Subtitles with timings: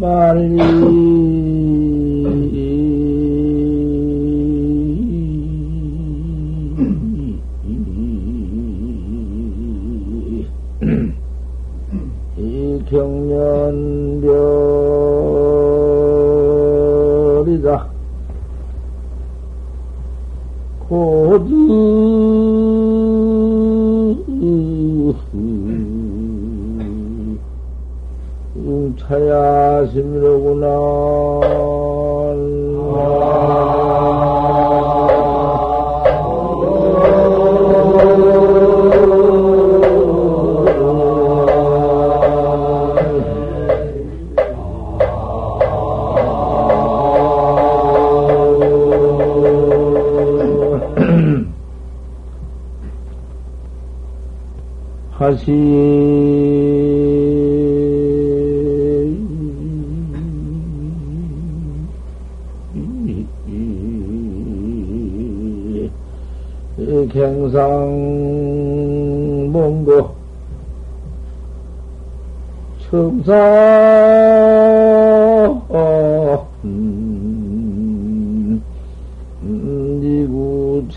[0.00, 1.47] 이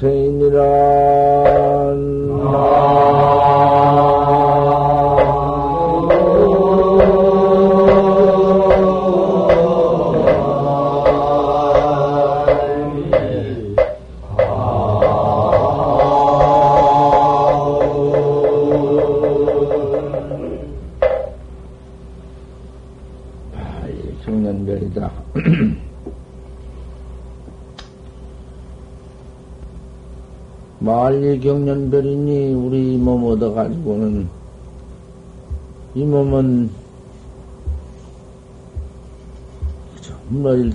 [0.02, 0.52] 니구체인이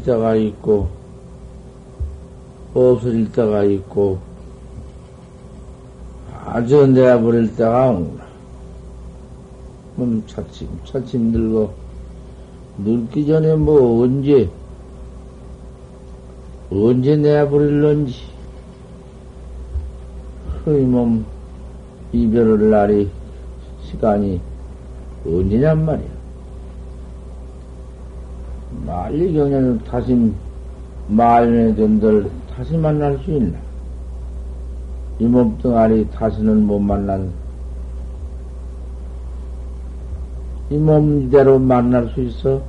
[0.06, 0.88] 때가 있고
[2.72, 4.18] 없어질 때가 있고
[6.44, 8.24] 아주 내버릴 때가 없구나.
[9.96, 11.72] 몸 차츰 차츰 늙어
[12.78, 14.48] 늙기 전에 뭐 언제
[16.70, 18.14] 언제 내버릴런지
[20.64, 21.24] 그몸
[22.12, 23.10] 이별할 날이
[23.84, 24.40] 시간이
[25.26, 26.15] 언제냔 말이야.
[29.36, 30.32] 경련을 다시
[31.08, 33.58] 말년에 된들 다시 만날 수 있나?
[35.18, 37.32] 이 몸뚱아리 다시는 못 만난
[40.68, 42.60] 이몸 이대로 만날 수 있어?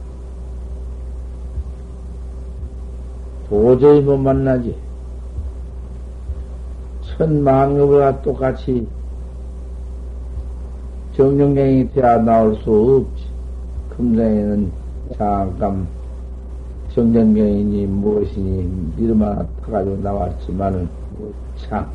[3.50, 4.76] 도저히 못 만나지.
[7.02, 8.88] 천망업과 똑같이
[11.16, 13.26] 정령경이 되어 나올 수 없지.
[13.96, 14.72] 금생에는
[15.18, 15.88] 잠깐
[16.98, 20.90] 정령경이니 무엇이니 이름 하나 타가지고 나왔지만은
[21.56, 21.92] 잠깐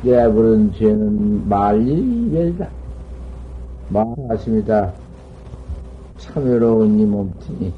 [0.00, 2.68] 내버린 죄는 말일이 이별이다.
[3.88, 4.92] 말하십니다.
[6.18, 7.72] 참 외로운 이 몸뚱이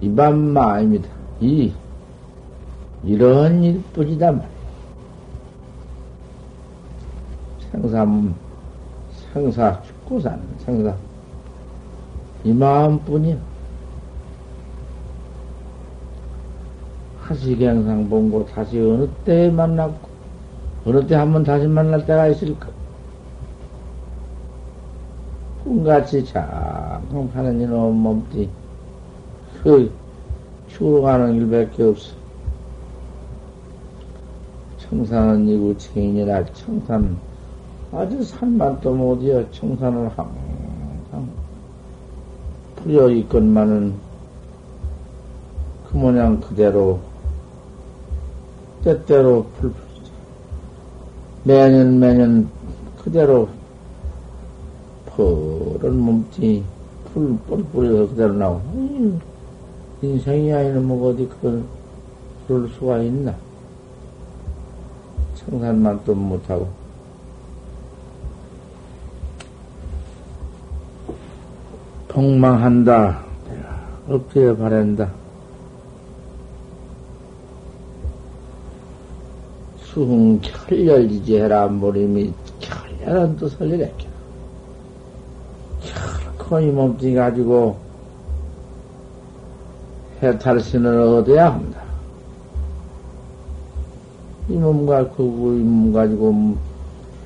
[0.00, 1.10] 이밤마입니다.
[1.40, 1.70] 이
[3.04, 4.48] 이런 일뿐이다 말이야.
[7.70, 8.06] 생사,
[9.30, 10.94] 생사 죽고 사는 생사.
[12.44, 13.53] 이 마음뿐이야.
[17.28, 20.08] 하시경상 본고 다시 어느 때 만났고,
[20.86, 22.68] 어느 때 한 번 다시 만날 때가 있을까?
[25.64, 28.48] 꿈같이 잠깐 하는 이놈 몸띠,
[29.62, 29.90] 그,
[30.68, 32.14] 추로 가는 일밖에 없어.
[34.78, 37.16] 청산은 이구 체인이라 청산,
[37.90, 41.26] 아주 산만 또 못이여 청산을 항상
[42.76, 43.94] 풀려 있건만은
[45.88, 47.00] 그 모양 그대로
[48.84, 49.72] 때때로 풀
[51.42, 52.48] 매년 매년
[53.02, 53.48] 그대로
[55.06, 56.62] 푸른 몸뚱이
[57.06, 59.20] 풀 뿌리뿌리서 그대로 나오고 음,
[60.02, 61.62] 인생이 아니면 뭐 어디 그걸
[62.46, 63.34] 그럴 수가 있나
[65.36, 66.84] 청산만 또 못하고
[72.14, 73.24] 폭망한다.
[74.08, 75.10] 엎드려 바란다.
[79.94, 84.08] 수흥 결렬이지해라 모림이 결렬한 뜻을 이랬죠.
[85.80, 87.76] 결코 이 몸뚱이 가지고
[90.20, 91.80] 해탈신을 얻어야 한다.
[94.48, 96.56] 이 몸과 그 몸 가지고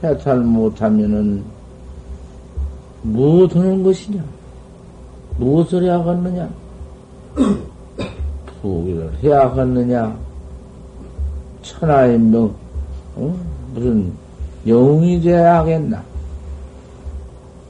[0.04, 1.42] 해탈 못하면은
[3.02, 4.22] 뭐 드는 것이냐?
[5.38, 6.50] 무엇을 해야겠느냐?
[8.62, 10.27] 부기를 해야겠느냐?
[11.78, 12.54] 천하의 명,
[13.14, 13.36] 어?
[13.72, 14.12] 무슨
[14.66, 16.02] 영웅이 돼야 하겠나?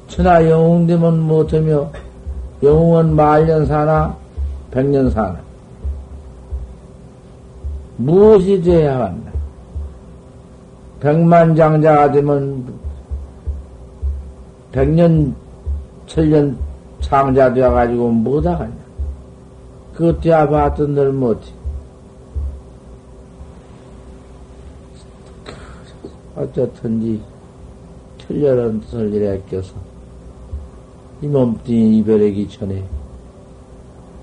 [0.09, 1.91] 천하 영웅 되면 못하며
[2.63, 4.17] 영웅은 말년 사나
[4.71, 5.39] 백년 사나
[7.99, 9.33] 무엇이 돼야 하겠나?
[11.01, 12.65] 백만 장자가 되면
[14.73, 15.35] 백년
[16.07, 16.57] 천년
[17.01, 18.89] 창자 되어가지고 못하겠냐?
[19.95, 21.58] 그것 돼야 봤던 늘 못해.
[26.39, 27.21] 어쨌든지
[28.19, 29.75] 천년은 뜻을 이래 껴서
[31.21, 32.85] 이 몸뚱이 이별하기 전에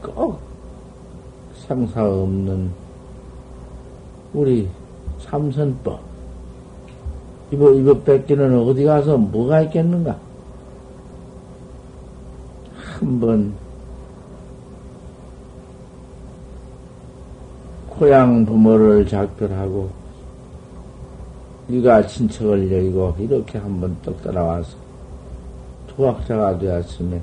[0.02, 0.40] 꼭
[1.68, 2.72] 상사 없는
[4.34, 4.70] 우리
[5.20, 6.00] 삼선법
[7.52, 10.18] 이거 이거 뺏기는 어디 가서 뭐가 있겠는가?
[12.76, 13.54] 한번
[17.90, 20.05] 고향 부모를 작별하고
[21.68, 24.78] 네가 친척을 여의고 이렇게 한번 떡 따라와서
[25.88, 27.22] 도학자가 되었으면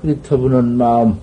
[0.00, 1.18] 흐릿터부는 마음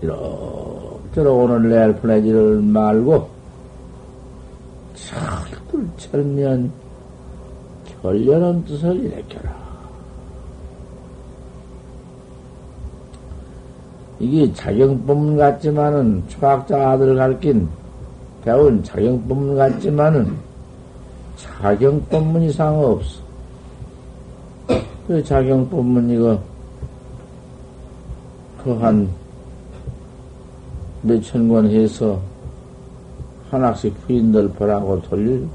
[0.00, 3.28] 이렇게 오늘 내일 보내지를 말고
[4.94, 6.72] 철불 철면
[8.02, 9.56] 결렬한 뜻을 일으켜라.
[14.20, 17.68] 이게 자경법문 같지만은 초학자 아들 가르친
[18.48, 20.34] 배운 자경법문 같지만은
[21.36, 23.20] 자경법문 이상 없어.
[25.06, 26.40] 그 자경법문 이거
[28.64, 29.06] 그 한
[31.02, 32.18] 몇천 권 해서
[33.50, 35.46] 하나씩 부인들 보라고 돌릴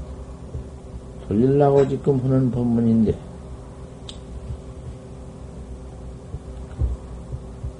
[1.26, 3.12] 돌리려고 지금 하는 법문인데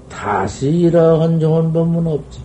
[0.08, 2.43] 다시 이러한 좋은 법문 없지.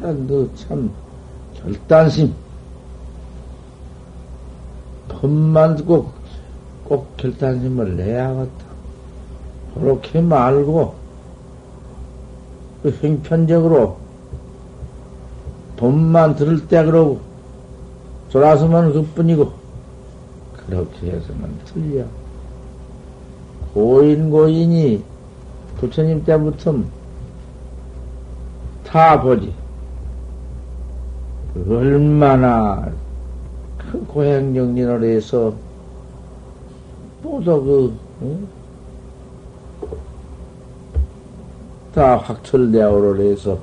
[0.00, 0.90] 너참
[1.54, 2.34] 결단심.
[5.08, 6.12] 법만 듣고
[6.84, 8.64] 꼭 결단심을 내야겠다.
[9.74, 10.94] 그렇게 말고,
[12.82, 13.98] 그 형편적으로
[15.76, 17.20] 법만 들을 때 그러고,
[18.30, 19.52] 돌아서면 그 뿐이고,
[20.66, 22.04] 그렇게 해서는 틀려.
[23.74, 25.04] 고인 고인이
[25.78, 26.74] 부처님 때부터
[28.84, 29.52] 다 보지.
[31.54, 32.90] 얼마나
[33.76, 35.52] 큰 고행정진을 해서
[37.22, 38.48] 모두 그, 응?
[41.92, 43.58] 다 확철대오를 해서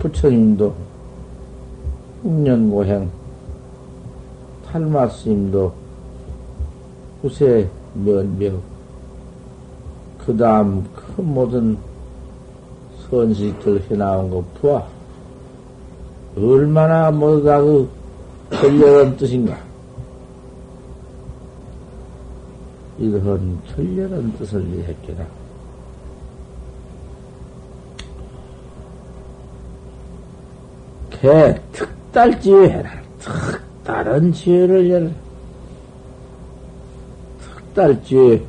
[0.00, 0.74] 부처님도
[2.24, 3.08] 6년 고행
[4.66, 5.72] 탈마스님도
[7.22, 8.60] 후세 면명
[10.18, 11.78] 그 다음 그 모든
[13.08, 14.95] 선식들 해나온 거 보아
[16.36, 17.88] 얼마나 모두 다그
[18.50, 19.58] 결렬한 뜻인가.
[22.98, 25.26] 이런 결렬한 뜻을 했겠나.
[31.10, 32.90] 개 특달지회 해라.
[33.18, 35.10] 특다른 지혜를 열라
[37.74, 38.46] 딸지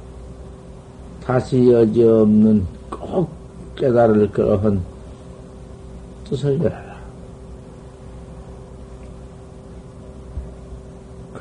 [1.23, 3.29] 다시 여지 없는 꼭
[3.75, 4.81] 깨달을 그러한
[6.29, 6.86] 뜻을 열어라.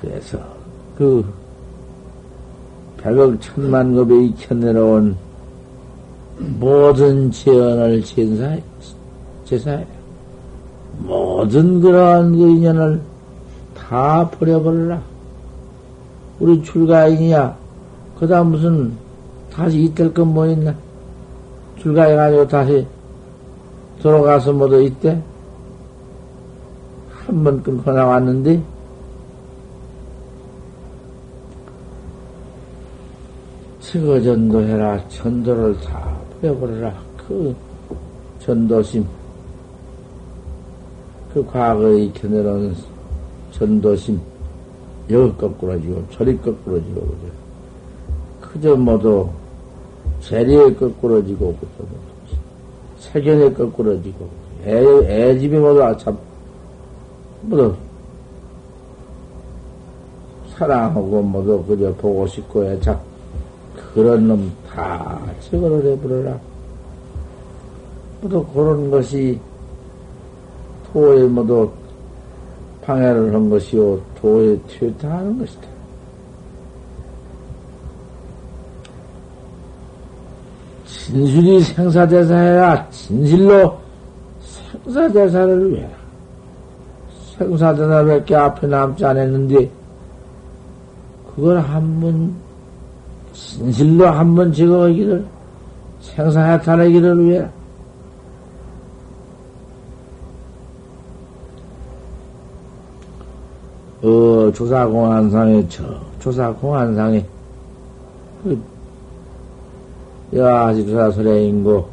[0.06, 0.38] 그래서
[0.96, 1.24] 그
[2.98, 5.16] 백억 천만 급에 익혀내려온
[6.60, 8.62] 모든 재언을 제사해,
[9.44, 9.84] 제사해.
[11.00, 13.00] 모든 그러한 그 인연을
[13.74, 15.02] 다 버려버려라.
[16.38, 17.56] 우리 출가인이야.
[18.18, 18.92] 그 다음 무슨
[19.52, 20.74] 다시 이틀 건뭐 있나?
[21.80, 22.86] 출가해가지고 다시
[24.02, 25.20] 돌아가서 뭐도 있대?
[27.10, 28.62] 한번 끊고 나왔는데,
[33.96, 35.02] 측어 전도 해라.
[35.08, 36.94] 전도를 다 버려버려라.
[37.16, 37.54] 그
[38.40, 39.06] 전도심.
[41.32, 42.74] 그 과거에 익혀내놓은
[43.52, 44.20] 전도심.
[45.08, 47.36] 여기 거꾸로 지고, 저리 거꾸로 지고, 그죠?
[48.40, 49.28] 그저 모두
[50.20, 51.56] 재리에 거꾸러지고
[52.98, 54.28] 세견에 거꾸러지고
[54.64, 56.16] 애, 애 집이 모두 아참
[57.42, 57.74] 모두
[60.54, 63.15] 사랑하고 모두 그저 보고 싶고 애착
[63.96, 66.38] 그런 놈 다 처벌을 해버려라.
[68.20, 69.40] 모두 그런 것이
[70.92, 71.70] 도에 모두
[72.82, 75.66] 방해를 한 것이요, 도에 퇴타하는 것이다.
[80.84, 82.90] 진실이 생사대사해라.
[82.90, 83.78] 진실로
[84.84, 85.96] 생사대사를 위해라.
[87.38, 89.70] 생사대사밖에 앞에 남지 않았는데,
[91.34, 92.45] 그걸 한 번
[93.36, 95.26] 진실로 한번 적어가기를,
[96.00, 97.46] 생사해탈하기를 위해,
[104.02, 105.84] 어, 조사공안상에, 저,
[106.18, 107.26] 조사공안상에,
[108.42, 108.58] 그,
[110.32, 111.88] 여아지조사설의 인고,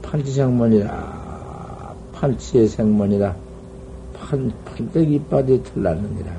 [0.00, 3.36] 판치생문이라, 판치의 생문이라,
[4.14, 6.32] 판, 판때기 이빨이 틀났느니라.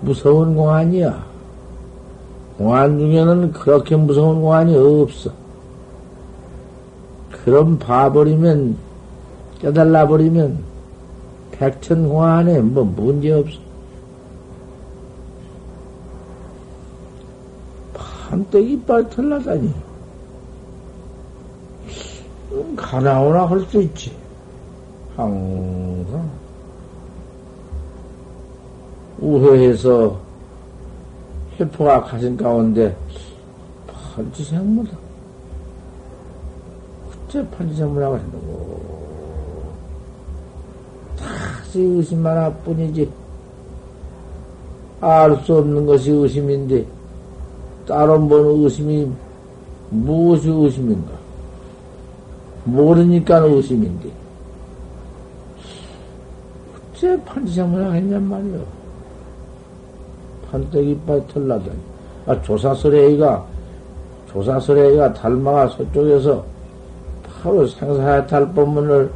[0.00, 1.37] 무서운 공안이야.
[2.58, 5.30] 공안 중에는 그렇게 무서운 공안이 없어.
[7.30, 8.76] 그럼 봐버리면,
[9.60, 10.58] 깨달아버리면,
[11.52, 13.58] 백천 공안에 뭐 문제 없어.
[17.94, 19.72] 판때기 이빨 털나다니.
[22.76, 24.12] 가나오나 할 수 있지.
[25.16, 26.28] 항상.
[29.20, 30.27] 우회해서
[31.58, 32.96] 회포가 가진 가운데
[34.14, 34.96] 판지생물다.
[37.10, 38.88] 그때 판지생물하고 한다고.
[41.18, 43.10] 다시 의심만 하뿐이지.
[45.00, 46.84] 알 수 없는 것이 의심인데,
[47.86, 49.08] 따로 보는 의심이
[49.90, 51.12] 무엇이 의심인가?
[52.64, 54.10] 모르니까 의심인데.
[56.94, 58.77] 어째 판지생물을 했냔 말이요.
[60.50, 61.78] 판때기 빠에 털나다니.
[62.26, 63.44] 아, 조사설애가,
[64.32, 66.44] 조사설애가 달마가 서쪽에서
[67.42, 69.10] 바로 생사해탈 법문을,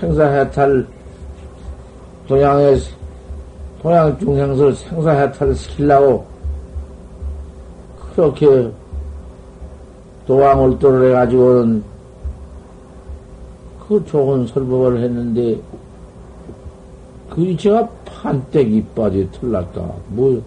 [0.00, 0.86] 생사해탈
[2.28, 2.78] 동양의,
[3.82, 6.26] 동양 중생설 생사해탈을 시키려고
[8.14, 8.72] 그렇게
[10.26, 11.84] 도왕을도를 해가지고는
[13.86, 15.60] 그 좋은 설법을 했는데
[17.30, 17.88] 그 이체가
[18.22, 19.80] 판때기 빠지 틀났다.
[20.08, 20.42] 뭐,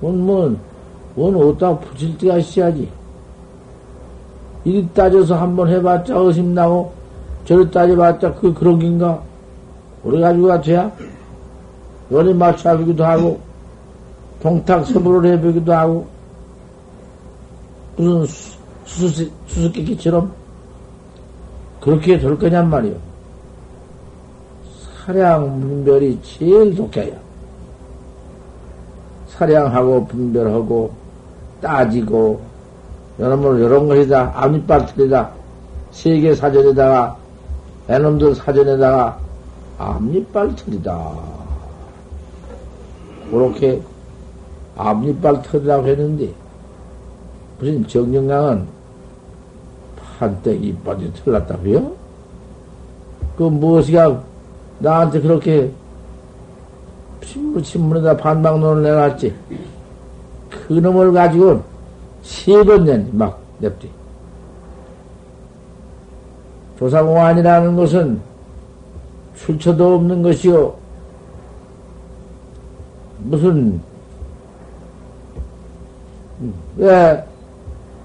[0.00, 0.56] 원, 뭐,
[1.16, 2.88] 원 어디다 붙일 때가 있어야지.
[4.64, 6.92] 이리 따져서 한번 해봤자 의심나고,
[7.44, 9.22] 저리 따져봤자 그, 그런 긴가?
[10.02, 10.92] 그래가지고가 돼야?
[12.10, 13.40] 원리 맞춰보기도 하고,
[14.40, 16.06] 동탁 서부를 해보기도 하고,
[17.96, 18.26] 무슨
[18.84, 20.32] 수수, 수수께끼처럼
[21.80, 23.11] 그렇게 될 거냔 말이요.
[25.04, 27.12] 사량 분별이 제일 독해요.
[29.26, 30.92] 사량하고 분별하고
[31.60, 32.40] 따지고
[33.18, 35.30] 여러분 이런 것이다 앞니빨 틀리다
[35.90, 37.16] 세계 사전에다가
[37.88, 39.18] 애놈들 사전에다가
[39.78, 41.12] 앞니빨 틀리다
[43.30, 43.82] 그렇게
[44.76, 46.32] 앞니빨 틀이라고 했는데
[47.58, 48.66] 무슨 정영강은
[50.18, 51.92] 한때 이빨이 틀렸다고요?
[53.36, 54.31] 그 무엇이가
[54.82, 55.70] 나한테 그렇게
[57.24, 59.34] 신문, 신문에다 반박론을 내놨지.
[60.50, 61.62] 그 놈을 가지고
[62.22, 63.88] 세번 년, 막, 냅디.
[66.78, 68.20] 조사공안이라는 것은
[69.36, 70.74] 출처도 없는 것이요.
[73.20, 73.80] 무슨,
[76.76, 77.24] 왜,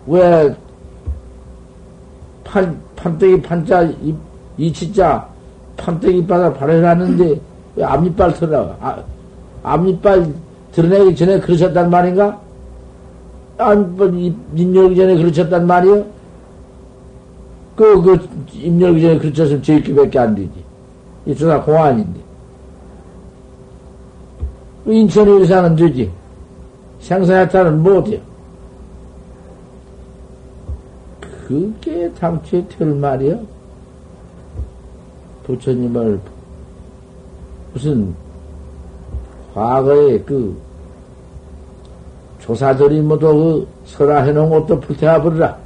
[0.05, 0.55] 왜,
[2.43, 4.15] 판, 판때기 판자, 이,
[4.57, 5.27] 이치자,
[5.77, 7.41] 판때기 바닥 발해놨는데,
[7.75, 8.75] 왜 앞니빨 털어?
[8.81, 8.97] 아,
[9.63, 10.33] 앞니빨
[10.71, 12.39] 드러내기 전에 그러셨단 말인가?
[13.57, 14.19] 앞니빨 뭐,
[14.55, 16.05] 입 열기 전에 그러셨단 말이요?
[17.75, 20.51] 그, 그, 입 열기 전에 그러셨으면 제끼밖에 안 되지.
[21.27, 22.19] 이쪽가 공안인데.
[24.83, 26.09] 그 인천 의사는 되지.
[26.99, 28.19] 생사야타는 못해요.
[31.47, 33.39] 그게 당초에 될 말이요?
[35.47, 36.19] 부처님을
[37.73, 38.13] 무슨
[39.53, 40.55] 과거에 그
[42.39, 45.57] 조사들이 모두 그 설화해 놓은 것도 불태워 버리라.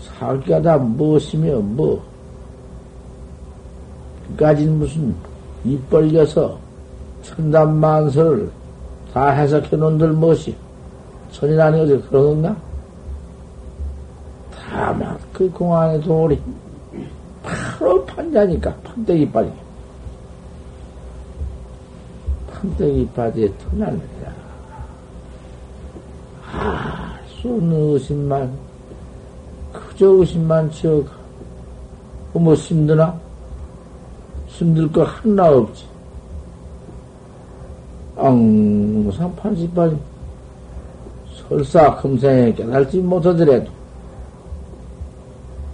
[0.00, 2.02] 살기가 다 무엇이며 뭐
[4.28, 5.14] 그까진 무슨
[5.64, 6.58] 입 벌려서
[7.22, 8.50] 천단만설을
[9.12, 10.56] 다 해석해 놓은들 무엇이
[11.32, 12.56] 천이라는 것이 그런 건가?
[14.50, 16.40] 다만 그 공안의 도리
[17.42, 19.52] 바로 판자니까 판때기 빠지
[22.52, 24.34] 판때기 빠지에 터날느냐
[26.46, 28.52] 아수 없는 의심만
[29.72, 31.22] 그저 의심만 지어가
[32.32, 33.18] 뭐 힘드나?
[34.46, 35.84] 힘들 거 하나 없지.
[38.16, 39.96] 항상 판시빨
[41.48, 43.70] 설사 금생에 깨달지 못하더라도,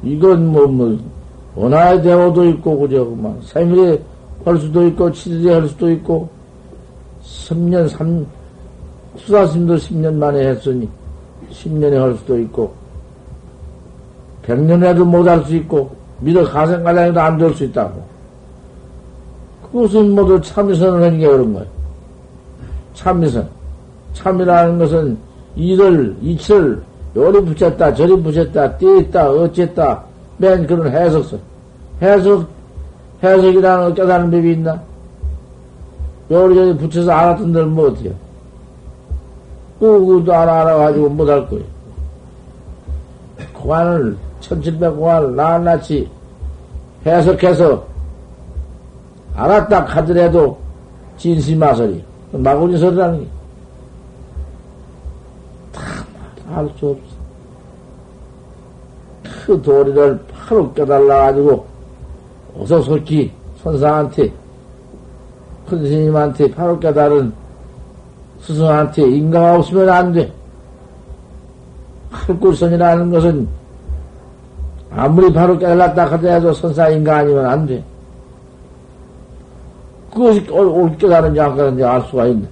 [0.02, 0.98] 이건 뭐, 뭐,
[1.58, 4.00] 원하의 대호도 있고, 그저, 막, 생일에
[4.44, 6.28] 할 수도 있고, 치질에 할 수도 있고,
[7.24, 8.24] 10년, 3,
[9.16, 10.88] 수사심도 10년 만에 했으니,
[11.50, 12.72] 10년에 할 수도 있고,
[14.46, 18.02] 100년에도 못 할 수 있고, 믿어 가생가장에도 안 될 수 있다고.
[19.70, 21.66] 그것은 모두 참선을 하는 게 그런 거예요.
[22.94, 23.48] 참선.
[24.14, 25.18] 참이라는 것은
[25.54, 26.80] 이를, 이치를
[27.16, 30.04] 요리 붙였다, 저리 붙였다, 떼있다, 어쨌다,
[30.38, 31.40] 맨 그런 해석선.
[32.00, 32.48] 해석,
[33.22, 34.80] 해석이라는 깨달은 법이 있나?
[36.30, 38.12] 요리저리 붙여서 알았던 데는 뭐 어때요?
[39.80, 41.64] 그것도 알아, 알아가지고 못 할 거예요.
[43.52, 46.08] 공안을, 1700 공안을 낱낱이
[47.06, 47.84] 해석해서
[49.34, 50.58] 알았다 하더라도
[51.16, 52.02] 진심마설이
[52.32, 53.26] 마구니 소리라는 게.
[55.72, 56.04] 다
[56.54, 57.07] 알 수 없어.
[59.48, 61.64] 그 도리를 바로 깨달아가지고,
[62.60, 64.30] 어서 솔기 선상한테,
[65.66, 67.32] 큰 스님한테 바로 깨달은
[68.42, 70.30] 스승한테 인가가 없으면 안 돼.
[72.10, 73.48] 할굴선이라는 것은
[74.90, 77.82] 아무리 바로 깨달았다 하더라도 선사인가 아니면 안 돼.
[80.12, 82.46] 그것이 옳 깨달은지 안 깨달은지 알 수가 있네.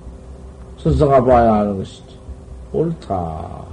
[0.78, 2.02] 선사가 봐야 하는 것이지.
[2.72, 3.66] 옳다.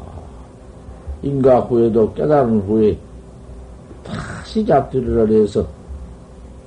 [1.22, 2.98] 인가 후에도 깨달은 후에
[4.04, 5.66] 다시 잡들이를 해서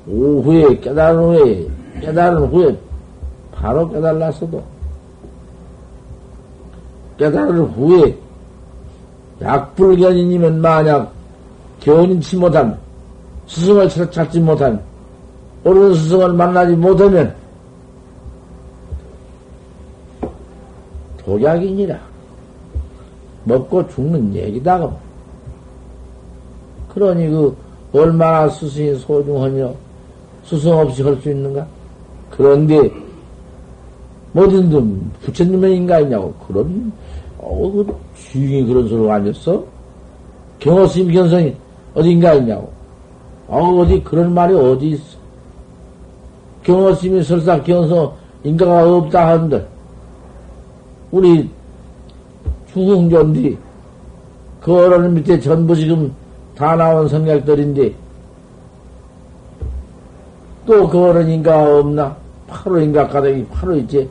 [0.08, 1.68] 오후에 깨달은 후에
[2.00, 2.78] 깨달은 후에
[3.52, 4.62] 바로 깨달았어도
[7.18, 8.16] 깨달은 후에
[9.40, 11.12] 약불견이면 만약
[11.80, 12.78] 견인치 못한
[13.46, 14.80] 스승을 찾지 못한
[15.64, 17.34] 옳은 스승을 만나지 못하면
[21.18, 21.98] 독약이니라
[23.44, 24.90] 먹고 죽는 얘기다.
[26.96, 27.54] 그러니 그
[27.92, 29.70] 얼마나 스승이 소중하며
[30.44, 31.66] 스승 없이 할 수 있는가?
[32.30, 32.90] 그런데
[34.32, 36.90] 뭐든든 부처님의 인가있냐고 그런
[37.36, 39.62] 어, 그 주인이 그런 소리가 아니었어?
[40.58, 41.54] 경호스님 견성이
[41.94, 42.72] 어딘가 있냐고.
[43.46, 45.18] 어, 어디 그런 말이 어디 있어?
[46.62, 48.10] 경호스님이 설사 견성
[48.42, 49.68] 인가가 없다 하는데
[51.10, 51.48] 우리
[52.72, 53.58] 중흥존디
[54.62, 56.10] 그 어른 밑에 전부 지금
[56.56, 57.94] 다 나온 성격들인데
[60.66, 62.16] 또그 어른인가 없나?
[62.48, 64.08] 바로 인가 가닥이 바로 있지.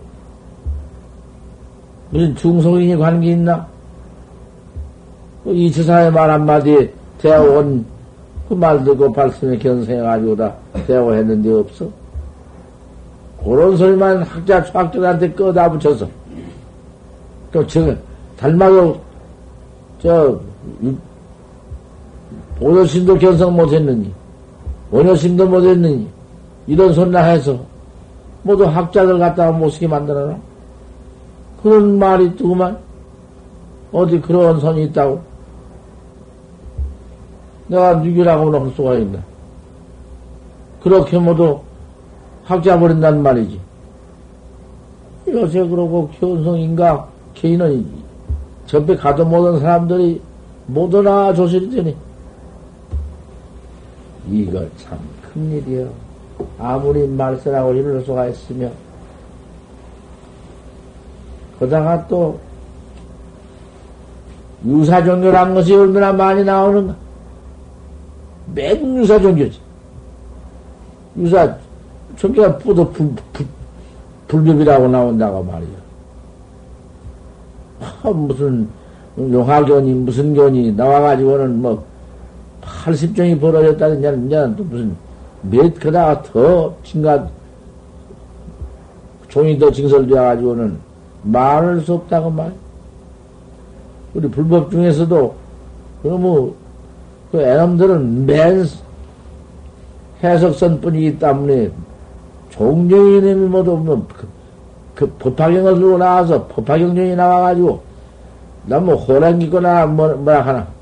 [2.12, 3.68] 무슨 중성인이 관계 있나?
[5.46, 7.86] 이 지사의 말 한마디에 대화원
[8.48, 10.54] 그말 듣고 발심에 견성해가지고 다
[10.88, 11.90] 대화했는데 없어.
[13.44, 16.08] 그런 소리만 학자, 초학자한테 꺼다 붙여서.
[17.52, 17.96] 또, 저,
[18.38, 19.00] 닮아도,
[20.02, 20.40] 저,
[22.60, 24.12] 보조심도 견성 못했느니,
[24.91, 26.08] 원효심도 못했느니,
[26.68, 27.60] 이런 소리나 해서,
[28.44, 30.38] 모두 학자들 갖다가 못쓰게 만들어놔.
[31.62, 32.78] 그런 말이 뜨구만.
[33.91, 35.22] 어디 그런 선이 있다고.
[37.68, 39.20] 내가 누구라고는 할 수가 있나.
[40.84, 41.60] 그렇게 모두
[42.44, 43.60] 학자 버린단 말이지.
[45.28, 47.86] 요새 그러고 견성인가 개인은
[48.68, 50.22] 접에 가도 못한 사람들이
[50.68, 51.96] 못 오나 조실이 되니.
[54.30, 54.98] 이거 참
[55.34, 55.90] 큰일이요.
[56.60, 58.70] 아무리 말세라고 이럴 수가 있으며,
[61.60, 62.40] 그다가 또,
[64.66, 66.96] 유사 종교란 것이 얼마나 많이 나오는가?
[68.54, 69.60] 매국 유사 종교지.
[71.18, 71.56] 유사,
[72.18, 73.46] 종교가 뿌도 불, 불,
[74.28, 75.86] 불법이라고 나온다고 말이야.
[77.82, 78.68] 아, 무슨,
[79.18, 81.84] 용화견이, 무슨 견이 나와가지고는 뭐,
[82.86, 84.95] 80종이 벌어졌다는 이제는 또 무슨,
[85.41, 87.28] 몇, 그다가 더, 친가,
[89.28, 90.78] 종이 더 징설되어 가지고는
[91.24, 92.54] 말할 수 없다고 말.
[94.13, 95.36] 우리 불법 중에서도,
[96.04, 96.56] 그러뭐,
[97.32, 98.65] 그 애놈들은 맨
[100.24, 101.71] 해석선 뿐이기 때문에
[102.52, 104.28] 종종이님이 모두 뭐, 그,
[104.93, 107.82] 그 법화경을 들고 나와서 법화경전이 나와가지고
[108.67, 110.75] 나뭐 호랑이 거나 뭐, 뭐라 하나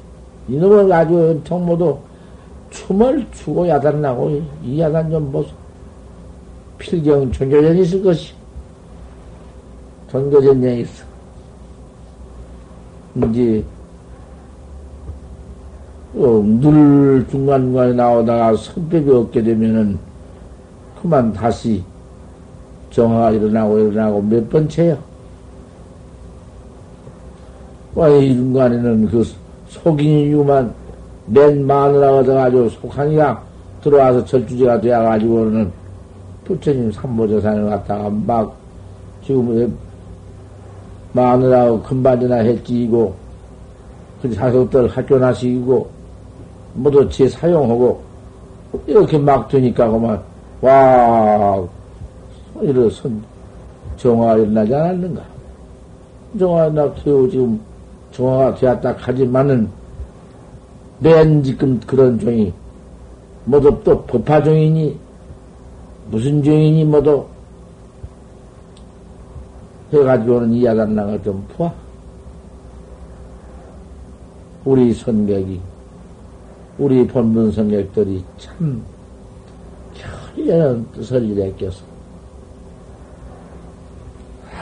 [0.47, 1.97] 이놈을 가지고 엄청 모두
[2.69, 5.49] 춤을 추고 야단나고 이 야단 좀 보소.
[6.77, 8.33] 필경 전교전이 있을 것이.
[10.09, 11.05] 전교전이 있어.
[13.15, 13.63] 이제
[16.15, 19.97] 어, 늘 중간중간에 나오다가 선법이 없게 되면은
[21.01, 21.83] 그만 다시
[22.91, 24.97] 정화가 일어나고 일어나고 몇 번째요.
[27.95, 29.23] 와, 이 인간에는 그
[29.73, 30.73] 속인이구만,
[31.25, 33.41] 맨 마누라 얻어가지고 속하니까
[33.81, 35.71] 들어와서 절주제가 되어가지고는
[36.45, 38.55] 부처님 삼보조산을 갖다가 막
[39.25, 39.75] 지금
[41.13, 43.13] 마누라하고 금반지나 했지이고,
[44.21, 45.87] 그 자석들 학교 나 시키고,
[46.73, 48.01] 모두 제 사용하고,
[48.87, 50.19] 이렇게 막 되니까 그만,
[50.61, 51.63] 와,
[52.61, 53.21] 이런 선,
[53.97, 55.21] 정화가 일어나지 않았는가?
[56.39, 57.59] 정화가 나 겨우 지금
[58.13, 59.69] 정화가 되었다 하지만은,
[60.99, 62.53] 맨 지금 그런 종이,
[63.45, 64.97] 모두 또 법화종이니,
[66.09, 67.25] 무슨 종이니 모두
[69.91, 71.71] 해가지고는 이야기나가 좀 푸아.
[74.65, 75.59] 우리 선객이,
[76.77, 78.81] 우리 본문 선객들이 참
[80.35, 81.83] 결연한 뜻을 일으켜서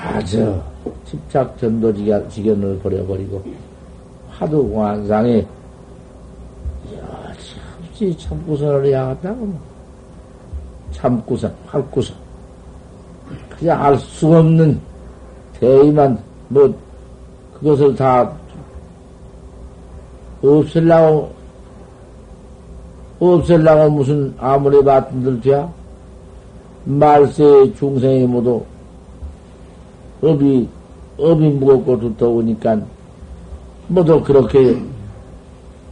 [0.03, 0.59] 아주
[1.05, 1.93] 집착 전도
[2.29, 3.43] 지견을 버려버리고
[4.29, 5.45] 화두 관상에
[8.01, 9.71] 참지 참구선을 향하다고.
[10.91, 12.15] 참구선, 활구선
[13.49, 14.79] 그냥 알 수 없는
[15.59, 16.17] 대의만
[16.49, 16.73] 뭐
[17.53, 18.31] 그것을 다
[20.43, 21.31] 없앨라고
[23.19, 25.71] 없앨라고 무슨 아무리 받든들 돼야?
[26.85, 28.63] 말세 중생이 모두
[30.21, 30.67] 업이
[31.17, 32.79] 업이 무겁고 두터우니까
[33.87, 34.81] 모두 그렇게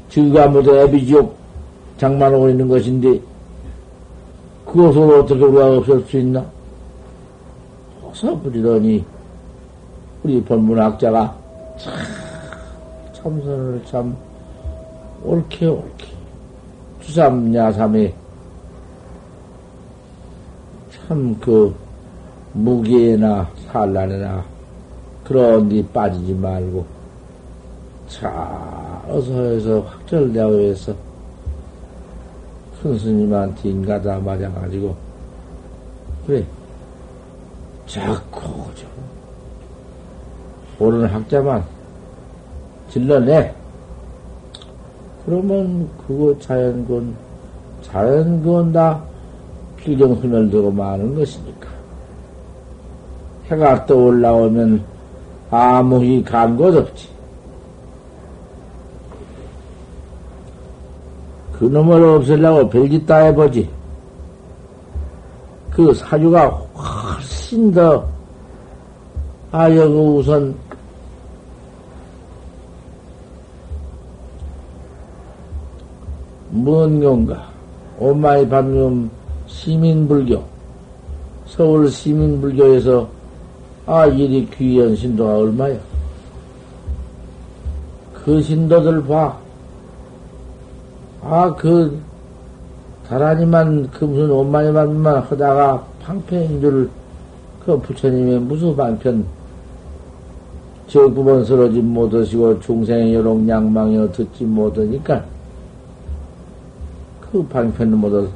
[0.09, 1.35] 지가 모두 애비지옥
[1.97, 3.19] 장만하고 있는 것인데
[4.65, 6.45] 그것을 어떻게 우리가 없앨 수 있나?
[8.03, 9.03] 어서 부리더니
[10.23, 11.35] 우리 본문학자가
[11.77, 11.93] 참
[13.13, 14.15] 참선을 참
[15.23, 16.07] 옳게 옳게
[17.01, 18.13] 주삼야삼에
[21.07, 21.73] 참 그
[22.53, 24.43] 무게나 산란이나
[25.23, 26.85] 그런 데 빠지지 말고
[28.07, 28.31] 잘
[29.07, 30.93] 어서 해서 확철되어 해서
[32.81, 34.95] 큰 스님한테 인가다 맞아가지고
[36.25, 36.43] 그래
[37.85, 38.41] 자꾸
[38.75, 38.87] 좀
[40.79, 41.79] 옳은 학자만
[42.89, 43.53] 질러내.
[45.25, 47.15] 그러면 그거 자연건,
[47.83, 49.03] 자연건 다.
[49.77, 51.58] 필경 흐늘되고 마는 것이니까.
[53.49, 54.83] 해가 떠 올라오면
[55.49, 57.09] 아무 희간것 없지.
[61.53, 63.69] 그 놈을 없애려고 별짓 다 해보지.
[65.71, 68.07] 그 사주가 훨씬 더,
[69.51, 70.55] 아, 여기 우선
[76.49, 77.49] 뭔 건가?
[77.97, 79.09] 오마이 반면
[79.47, 80.41] 시민불교,
[81.45, 83.18] 서울 시민불교에서
[83.91, 85.75] 아, 이리 귀한 신도가 얼마야?
[88.13, 89.35] 그 신도들 봐.
[91.23, 91.99] 아, 그,
[93.07, 96.89] 다라니만, 그 무슨 반만 하다가 방편인 줄,
[97.65, 99.25] 그 부처님의 무슨 방편,
[100.85, 105.25] 저구번 서러지 못하시고 중생의 여롱 양망이어 듣지 못하니까,
[107.21, 108.29] 그 방편을 모두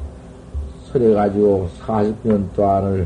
[0.91, 3.05] 설해가지고 40년 동안을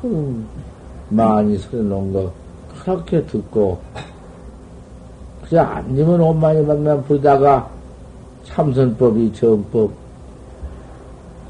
[0.00, 0.46] 큰
[1.08, 2.32] 많이 설해놓은 거
[2.82, 3.78] 그렇게 듣고
[5.48, 7.68] 그냥 안니면 옷만이 만만 부르다가
[8.44, 9.90] 참선법이 정법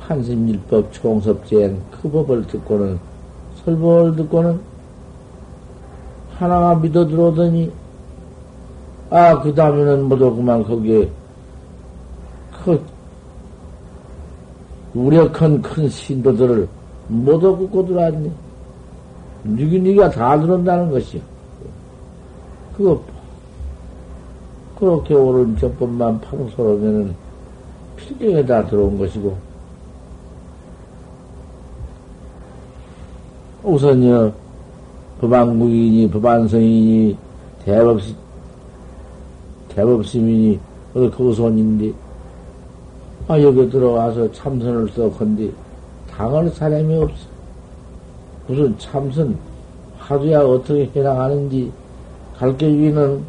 [0.00, 2.98] 한심일법 총섭제행 그 법을 듣고는
[3.64, 4.60] 설법을 듣고는
[6.38, 7.70] 하나가 믿어 들어오더니
[9.10, 11.08] 아 그 다음에는 모두 그만 거기에
[12.64, 12.84] 그
[14.94, 16.68] 우력한 큰 신도들을
[17.08, 18.30] 모두 굽고 들어왔니?
[19.44, 21.20] 니기 니가 다 들어온다는 것이요.
[22.76, 23.00] 그거
[24.78, 27.14] 그렇게 옳은 저법만 방설하면은
[27.96, 29.36] 필경에 다 들어온 것이고
[33.64, 34.32] 우선요
[35.20, 37.18] 법안국이니 법안성이니
[37.64, 38.14] 대법시
[39.70, 40.60] 대법시민이
[40.94, 41.92] 어디 온인데
[43.26, 45.52] 아, 여기 들어와서 참선을 써건디
[46.18, 47.28] 당할 사람이 없어.
[48.48, 49.38] 무슨 참선,
[49.98, 51.72] 하루야 어떻게 해나가는지
[52.36, 53.22] 가르쳐 주기는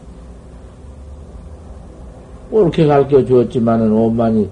[2.49, 4.49] 옳게 가르쳐 주었지만은 오만이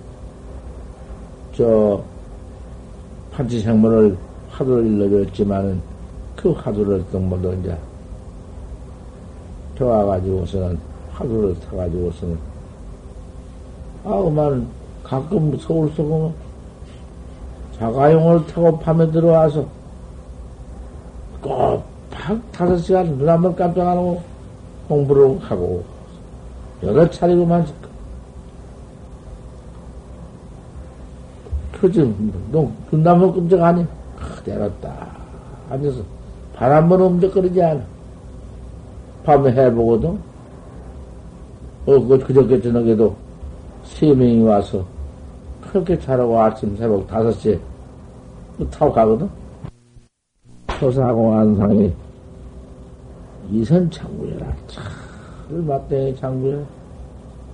[1.56, 2.00] 저
[3.32, 4.16] 판치생물을
[4.52, 5.82] 화두를 일러줬지만은
[6.36, 7.76] 그 화두를 또 모두 이제
[9.80, 10.78] 좋아가지고서는
[11.12, 12.38] 화두를 타가지고서는
[14.06, 14.68] 아우만
[15.04, 16.47] 가끔 서울 속으면
[17.80, 19.66] 자가용을 타고 밤에 들어와서
[21.42, 24.22] 꼭딱 다섯 시간 눈 한 번 깜짝 안 하고
[24.88, 25.84] 공부를 하고
[26.84, 27.66] 여러 차례로만
[31.80, 32.02] 그지
[32.52, 33.86] 눈 한번 끔찍 하니?
[34.18, 35.16] 그대로 딱
[35.70, 36.02] 앉아서
[36.56, 37.82] 발 한 번 움직거리지 않아.
[39.24, 40.10] 밤에 해보거든
[41.86, 43.16] 어, 그, 그저께 저녁에도
[43.84, 44.84] 세 명이 와서
[45.78, 47.60] 그렇게 자라고 아침 새벽 다섯 시에
[48.72, 49.30] 타고 가거든
[50.80, 51.94] 소사공안상에
[53.52, 54.56] 이선 창구여라.
[54.68, 56.66] 차를 맞대 창구여.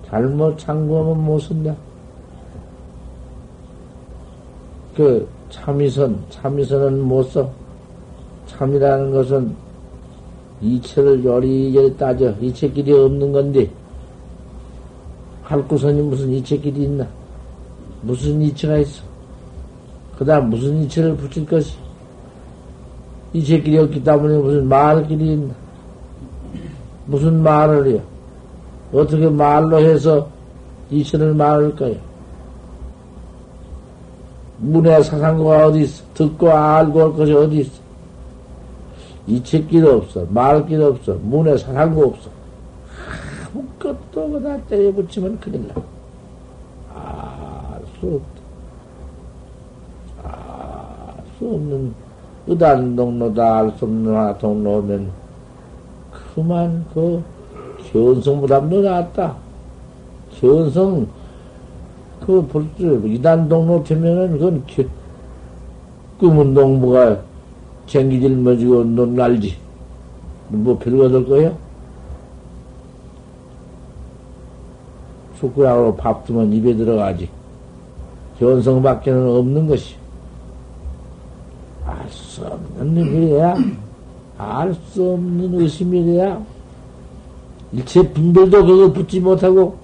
[0.06, 1.76] 잘못 창구하면 못 쓴다.
[4.96, 7.50] 그 참이선, 참이선은 못 써.
[8.46, 9.54] 참이라는 것은
[10.62, 12.34] 이체를 요리요리 따져.
[12.40, 13.70] 이체끼리 없는 건데,
[15.42, 17.06] 할구선이 무슨 이체끼리 있나?
[18.04, 19.02] 무슨 이체가 있어?
[20.18, 21.74] 그 다음 무슨 이체를 붙일 것이?
[23.32, 25.54] 이체끼리 없기 때문에 무슨 말길이 있나?
[27.06, 28.00] 무슨 말을 해요?
[28.92, 30.28] 어떻게 말로 해서
[30.90, 31.96] 이신을 말할까요?
[34.58, 36.04] 문의 사상고가 어디 있어?
[36.14, 37.82] 듣고 알고 할 것이 어디 있어?
[39.26, 40.24] 이책길 없어.
[40.28, 41.16] 말길 없어.
[41.22, 42.30] 문의 사상고 없어.
[43.54, 45.93] 아무것도 그다 때려 붙이면 큰일 나.
[48.04, 48.42] 알수 없다.
[50.22, 51.94] 알수 없는
[52.46, 55.10] 의단 동로다 알 수 없는 하나 동로면
[56.34, 57.22] 그만 그
[57.90, 59.36] 견성보다도 낫다.
[60.38, 61.06] 견성
[62.20, 64.82] 그 벌써 이단 동로 되면은 그건 겨,
[66.18, 67.20] 꿈은 동무가
[67.86, 69.56] 쟁기질 머지고 넌 알지.
[70.48, 71.52] 뭐 별거 될 거야?
[75.36, 77.28] 숟가락으로 밥 두면 입에 들어가지.
[78.38, 79.94] 견성밖에는 없는 것이.
[81.86, 83.54] 알 수 없는 일이야.
[84.38, 86.42] 알 수 없는 의심이래야
[87.72, 89.76] 일체 분별도 그거 붙지 못하고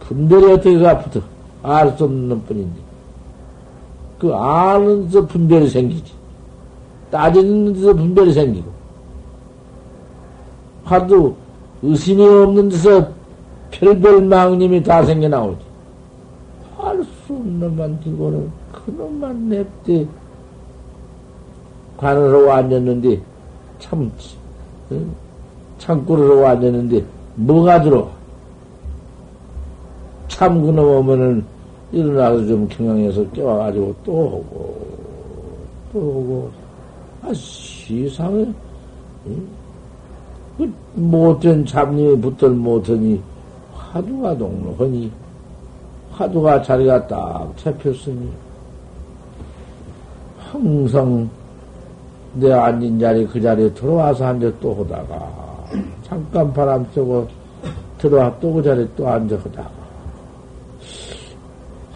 [0.00, 1.20] 분별이 어떻게 가 붙어?
[1.62, 2.80] 알 수 없는 뿐인데.
[4.18, 6.12] 그 아는 데서 분별이 생기지.
[7.10, 8.70] 따지는 데서 분별이 생기고.
[10.84, 11.36] 하도
[11.82, 13.08] 의심이 없는 데서
[13.70, 15.67] 별별망님이 다 생겨나오지.
[16.88, 20.06] 알 수 없는 놈만 들고는 그놈만 냅대
[21.98, 23.20] 관으로 앉았는데,
[23.78, 24.10] 참,
[25.78, 28.10] 창구로 앉았는데, 뭐가 들어?
[30.28, 31.44] 참 그놈 오면은
[31.92, 34.86] 일어나서 좀 경영해서 깨워가지고 또 오고,
[35.92, 36.50] 또 오고,
[37.22, 38.46] 아, 시상에,
[40.56, 43.20] 그 못된 잡님이 붙들 못하니,
[43.74, 45.10] 화두가 동로하니,
[46.18, 48.28] 화두가 자리가 딱 잡혔으니,
[50.36, 51.30] 항상
[52.34, 55.68] 내 앉은 자리 그 자리에 들어와서 앉아 또 하다가
[56.02, 57.28] 잠깐 바람 쐬고
[57.98, 59.70] 들어와 또 그 자리에 또 앉아 하다가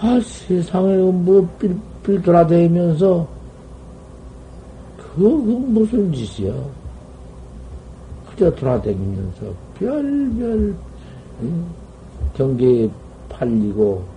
[0.00, 3.26] 아 세상에 뭐 삘삘 돌아다니면서
[4.98, 6.52] 그, 그 무슨 짓이야
[8.30, 9.46] 그저 돌아다니면서
[9.78, 10.74] 별별
[11.42, 11.66] 응?
[12.34, 12.88] 경계에
[13.28, 14.11] 팔리고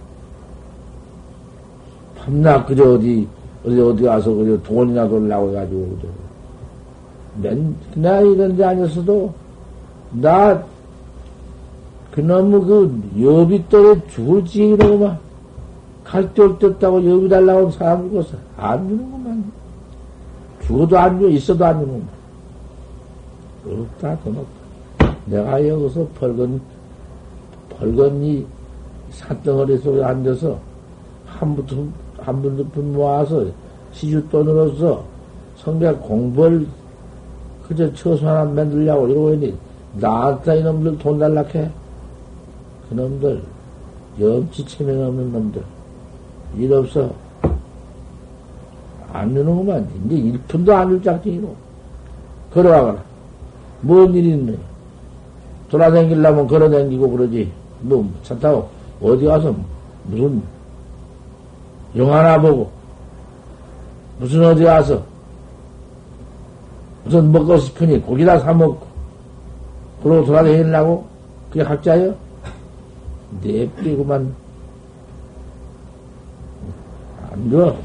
[2.26, 3.28] 밤낮 그저 어디
[3.64, 6.08] 어디 어디 가서 그저 돈이나 돌라고 해가지고 그저.
[7.38, 9.32] 맨, 나 이런 데 아니었어도
[10.12, 10.64] 나
[12.12, 15.20] 그놈의 그 여비 또래 죽을 지이라고만
[16.04, 19.52] 갈데 올데 없다고 여비 달라고 사람 죽었어 안 주는구만.
[20.66, 22.10] 죽어도 안 줘, 있어도 안 주는구만.
[23.68, 25.16] 없다 돈 없다.
[25.26, 26.60] 내가 여기서 벌건
[27.70, 28.46] 벌건 이
[29.12, 30.58] 산덩어리 속에 앉아서
[31.26, 31.76] 한부터
[32.26, 33.46] 한 분분 모아서
[33.94, 35.04] 시주돈으로서
[35.58, 36.66] 성경 공부를
[37.68, 39.54] 그저 처소 하나 만들려고 이러고 있니?
[39.94, 41.70] 나한테 이놈들 돈 달라해
[42.90, 43.42] 그놈들
[44.20, 45.64] 염치 체면 없는 놈들.
[46.58, 47.12] 일 없어.
[49.12, 49.88] 안 주는구만.
[50.06, 51.56] 이제 일푼도 안 줄 작정이고.
[52.54, 53.04] 걸어가거라.
[53.82, 54.58] 뭔 일이 있네
[55.70, 57.52] 돌아다니려면 걸어다니고 그러지.
[57.82, 58.70] 뭐 차 타고
[59.02, 59.54] 어디 가서
[60.06, 60.42] 무슨
[61.96, 62.72] 영화나 보고,
[64.20, 65.04] 무슨 어디 가서,
[67.04, 68.86] 무슨 먹고 싶으니 고기다 사먹고,
[70.04, 71.08] 그러고 돌아다니려고?
[71.50, 72.14] 그게 학자요?
[73.42, 74.36] 냅끼구만.
[77.32, 77.78] 안 돼.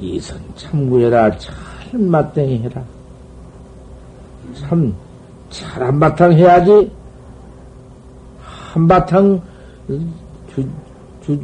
[0.00, 1.36] 이선 참구해라.
[1.38, 1.54] 잘
[1.98, 2.82] 맞댕이 해라.
[4.54, 4.94] 참,
[5.50, 6.90] 잘 한바탕 해야지.
[8.78, 9.42] 한바탕
[10.54, 10.68] 주,
[11.22, 11.40] 주,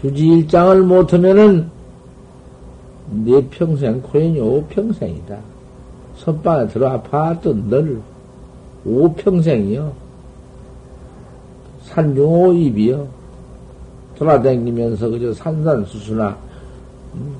[0.00, 1.70] 주지 일장을 못하면은
[3.10, 5.38] 내 평생 코인이 오평생이다.
[6.16, 8.00] 선방에 들어와 봐도 늘
[8.84, 9.92] 오평생이요.
[11.84, 13.06] 산중오 입이요.
[14.16, 16.36] 돌아다니면서 그저 산산수수나
[17.14, 17.36] 음,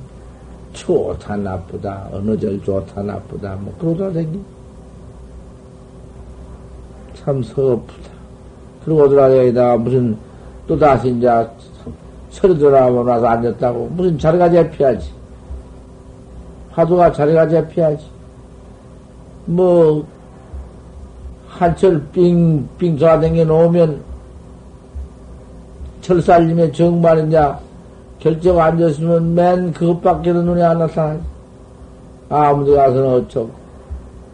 [0.73, 4.41] 좋다 나쁘다 어느 절 좋다 나쁘다 뭐 그러다 다니
[7.15, 8.18] 참 서프다.
[8.89, 10.17] 그러고 돌아다니다 무슨
[10.67, 11.29] 또 다시 이제
[12.31, 15.11] 서리 돌아오고 나서 앉았다고 무슨 자리가 잡혀야지.
[16.71, 18.07] 화두가 자리가 잡혀야지.
[19.45, 20.05] 뭐
[21.49, 24.01] 한철 삥삥 돌아다녀 놓으면
[26.01, 27.59] 철살림의 정말이냐
[28.21, 31.21] 결정 앉았으면 맨 그것밖에는 눈에 안 나타나지.
[32.31, 33.51] 아무데 가서는 어쩌고,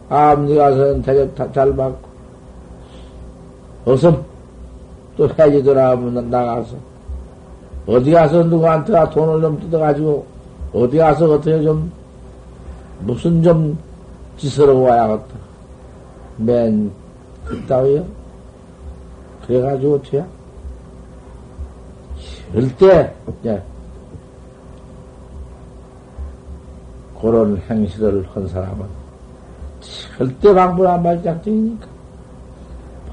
[0.09, 2.09] 아무데 가서는 대접 잘 받고,
[3.85, 4.24] 어서
[5.17, 6.75] 또 해지더라 하면 나가서,
[7.87, 10.25] 어디 가서 누구한테 돈을 좀 뜯어가지고,
[10.73, 11.91] 어디 가서 어떻게 좀,
[13.01, 13.77] 무슨 좀
[14.37, 15.35] 짓으러 와야겠다.
[16.37, 16.91] 맨,
[17.45, 18.05] 그따위요?
[19.45, 20.23] 그래가지고 어떻게
[22.53, 23.13] 절대,
[23.45, 23.61] 예.
[27.19, 28.85] 그런 행실을 한 사람은
[30.17, 31.87] 절대 방불 안 발작정이니까.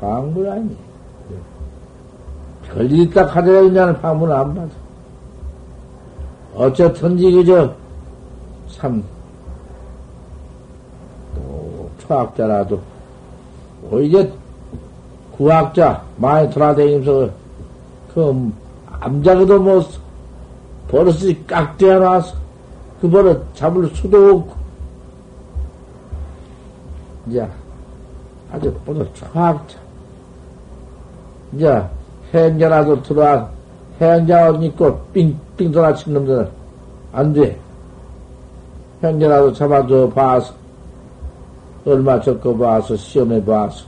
[0.00, 0.76] 방불 아니.
[2.74, 4.70] 별일 있다 하더라도 그냥 방불 안 받아.
[6.54, 7.74] 어쨌든지 그저
[8.68, 9.02] 참,
[11.34, 12.80] 또, 초학자라도,
[13.90, 14.26] 오히려
[15.36, 17.30] 구학자, 많이 돌아다니면서,
[18.14, 18.52] 그,
[19.00, 19.82] 암자그도 뭐,
[20.88, 22.36] 버릇이 깍대어 놔서,
[23.00, 24.54] 그 버릇 잡을 수도 없고,
[27.28, 27.48] 이제,
[28.50, 29.78] 아주 모두 초학자.
[31.52, 31.82] 이제,
[32.32, 33.48] 해연자라도 들어와,
[34.00, 36.48] 해연자 옷 입고 삥삥 돌아친 놈들은
[37.12, 37.58] 안 돼.
[39.02, 40.54] 해연자라도 잡아줘 봐서,
[41.84, 43.84] 얼마 적고 봐서, 시험해 봐서,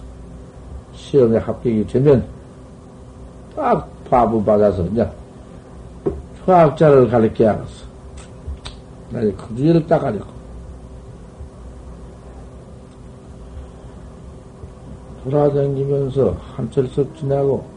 [0.94, 2.24] 시험에 합격이 되면,
[3.56, 5.08] 딱 파부 받아서, 이제,
[6.44, 7.84] 초학자를 가르쳐야겠어.
[9.10, 10.26] 나이 그 주의를 딱 가지고.
[15.24, 17.73] 돌아다니면서 한철석 지나고,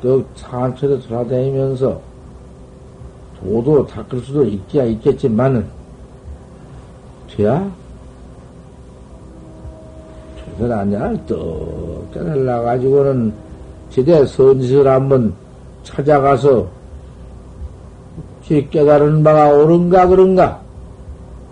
[0.00, 2.00] 또 산철에 돌아다니면서,
[3.40, 5.66] 도도 닦을 수도 있기야 있겠지만은,
[7.28, 7.70] 돼야?
[10.58, 11.12] 되들 아니야?
[11.26, 13.32] 떡 깨달아가지고는
[13.90, 15.32] 제대 선지를 한번
[15.84, 16.66] 찾아가서
[18.48, 20.60] 깨달은 바가 옳은가 그런가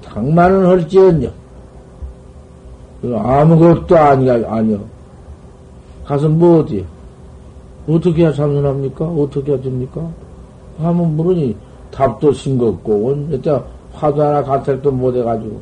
[0.03, 1.31] 당만은 할지언정
[3.05, 4.83] 아무것도 아니야 아니요
[6.05, 6.83] 가서 뭐 어디요
[7.89, 10.09] 어떻게 해야 참선합니까 어떻게 해야 됩니까
[10.79, 11.57] 하면 물으니
[11.91, 13.43] 답도 싱겁고 원
[13.93, 15.61] 화도 하나 가택도 못 해가지고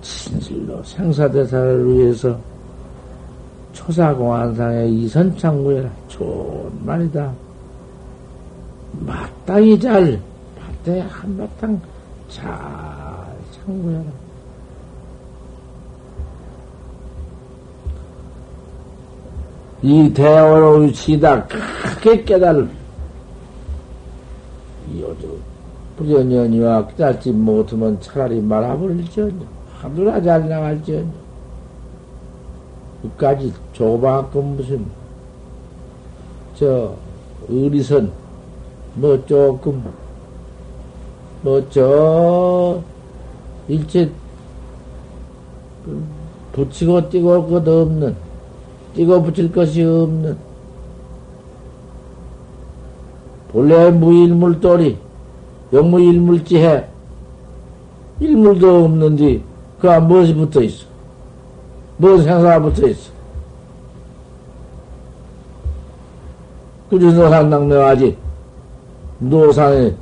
[0.00, 2.38] 진실로 생사대사를 위해서
[3.72, 5.90] 초사공안상의 이선창구해라.
[6.08, 7.32] 좋은 말이다.
[9.00, 10.20] 마땅히 잘,
[10.58, 11.80] 마땅히 한바탕
[12.30, 12.48] 잘
[13.52, 14.04] 창구해라.
[19.82, 22.68] 이 대원의 치다 크게 깨달을
[24.94, 25.40] 요즘
[25.96, 29.46] 불연연이와 깨닫지 못하면 차라리 말아버릴지언정.
[29.80, 31.20] 하늘나 잘 나갈지언정.
[33.02, 34.84] 끝까지 조그맣건 무슨,
[36.54, 36.94] 저,
[37.48, 38.12] 의리선,
[38.94, 39.82] 뭐 조금,
[41.42, 42.82] 뭐 저,
[43.68, 44.10] 일체,
[45.84, 46.04] 그
[46.52, 48.14] 붙이고 띄고 것 없는,
[48.94, 50.36] 띄고 붙일 것이 없는,
[53.52, 54.98] 본래 무일물돌이,
[55.72, 56.86] 영무일물지해,
[58.20, 59.40] 일물도 없는데,
[59.80, 60.84] 그가 무엇이 붙어 있어?
[61.96, 63.10] 무엇 생사가 붙어 있어?
[66.90, 68.16] 그저노산 낙매하지.
[69.20, 69.94] 노산에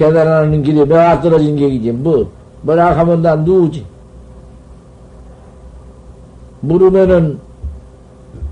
[0.00, 1.92] 계단하는 길이 매화 떨어진 격이지.
[1.92, 2.30] 뭐,
[2.62, 3.84] 뭐라 하면 다 누우지.
[6.60, 7.38] 물으면은,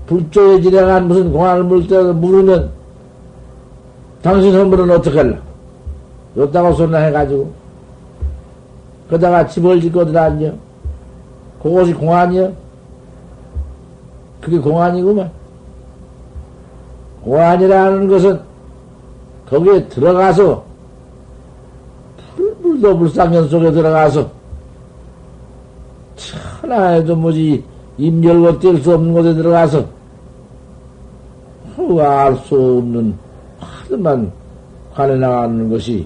[0.05, 2.69] 불조에 지나간 무슨 공안을 물때도 물으면,
[4.21, 5.37] 당신 선물은 어떻게 할라?
[6.37, 7.51] 요따고 소리나 해가지고.
[9.07, 10.53] 그러다가 집을 짓고 들어앉아.
[11.63, 12.53] 그것이 공안이요?
[14.39, 15.31] 그게 공안이구만.
[17.23, 18.39] 공안이라는 것은
[19.49, 20.68] 거기에 들어가서
[22.69, 24.29] 불불도 불상현 속에 들어가서.
[26.15, 27.63] 천하에도 뭐지,
[27.97, 29.85] 입 열고 뗄 수 없는 곳에 들어가서,
[31.77, 33.15] 알수 없는,
[33.59, 34.31] 하도만
[34.93, 36.05] 관해 나가는 것이,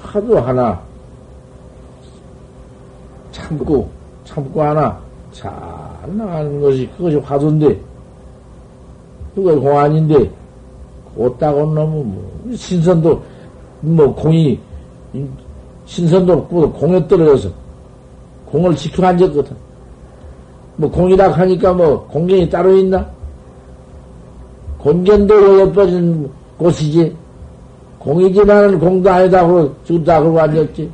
[0.00, 0.80] 하도 하나,
[3.32, 3.88] 참고,
[4.24, 4.98] 참고 하나,
[5.32, 5.50] 잘
[6.06, 7.80] 나가는 것이, 그것이 화두인데,
[9.34, 10.30] 그거 공안인데,
[11.16, 13.22] 옷다고 너무, 뭐, 신선도,
[13.80, 14.60] 뭐, 공이,
[15.86, 17.50] 신선도 없고, 공에 떨어져서,
[18.46, 19.56] 공을 지키고 앉았거든.
[20.76, 23.06] 뭐, 공이라 하니까 뭐, 공견이 따로 있나?
[24.78, 27.16] 공견도 예뻐진 곳이지.
[27.98, 30.90] 공이지만은 공도 아니다고, 죽다 그러고 앉았지.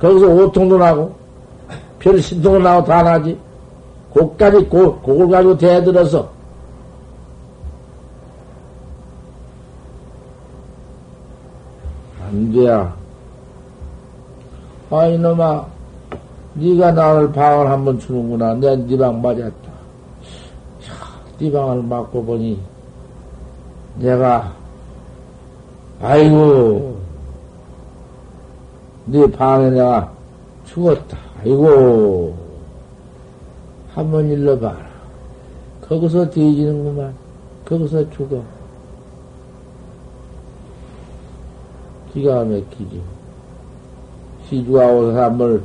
[0.00, 1.14] 거기서 오통도 나고,
[1.98, 3.38] 별 신통도 나고 다 나지.
[4.10, 6.28] 곡까지, 곡, 곡을 가지고 대들어서,
[12.26, 13.05] 안 돼야.
[14.90, 15.66] 아, 이놈아,
[16.54, 18.54] 네가 나를 방을 한번 주는구나.
[18.54, 19.76] 내가 네방 맞았다.
[21.38, 22.60] 네 방을 맞고 보니,
[23.96, 24.52] 내가,
[26.00, 26.96] 아이고,
[29.06, 30.12] 네 방에 내가
[30.64, 31.18] 죽었다.
[31.40, 32.34] 아이고,
[33.92, 34.86] 한번 일러봐라.
[35.88, 37.14] 거기서 뒤지는구만.
[37.64, 38.42] 거기서 죽어.
[42.12, 43.15] 기가 막히지.
[44.92, 45.64] 오서 한번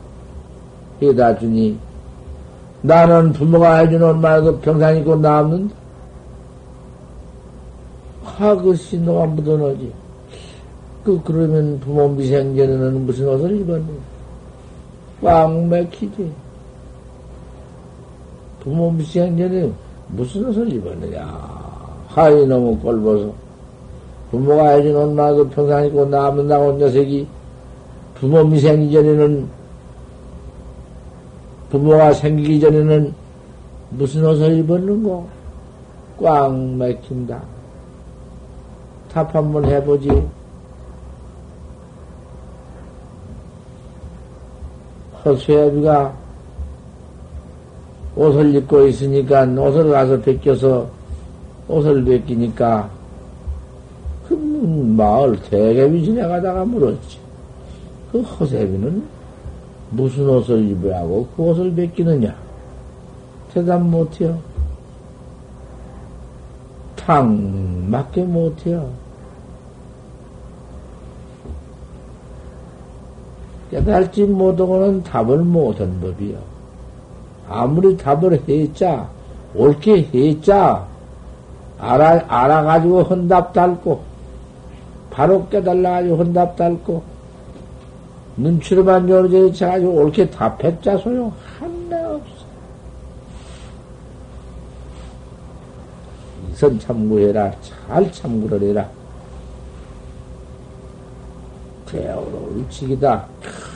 [1.01, 1.77] 해다 주니,
[2.82, 5.75] 나는 부모가 말도 평생 있고 남는다.
[8.23, 9.91] 하, 그 신도가 묻어나지.
[11.03, 13.99] 그, 그러면 부모 미생전에는 무슨 옷을 입었느냐?
[15.21, 16.32] 꽉 막히지.
[18.61, 19.71] 부모 미생전에
[20.09, 21.51] 무슨 옷을 입었느냐?
[22.07, 23.34] 하이 너무 꼴보소.
[24.32, 27.27] 부모가 해준 옷마도 평생 입고 남는다고 녀석이
[28.22, 29.49] 부모 미생기 전에는
[31.72, 33.11] 부모가 생기기 전에는
[33.89, 35.28] 무슨 옷을 입었는고?
[36.22, 37.41] 꽉 막힌다.
[39.11, 40.24] 답 한번 해보지.
[45.26, 46.13] 허수야비가
[48.15, 50.88] 옷을 입고 있으니까 옷을 가서 벗겨서
[51.67, 52.88] 옷을 벗기니까
[54.30, 57.20] 그 마을 대개비 지나가다가 물었지.
[58.12, 59.03] 그 허세비는
[59.91, 62.36] 무슨 옷을 입으라고 그 옷을 벗기느냐?
[63.53, 64.39] 대답 못해요.
[66.95, 68.89] 탕 맞게 못해요.
[73.72, 76.38] 깨달지 못하고는 답을 못한 법이요.
[77.47, 79.09] 아무리 답을 했자,
[79.55, 80.86] 옳게 했자,
[81.80, 84.01] 알아, 알아가지고 헌답 달고,
[85.09, 87.11] 바로 깨달아가지고 헌답 달고,
[88.38, 92.45] 눈치로만 요리제 쳐가지고 옳게 답했자 소용 한나 없어.
[96.51, 97.51] 이선 참고해라.
[97.61, 98.89] 잘 참고를 해라.
[101.88, 103.25] 대어로 일찍이다.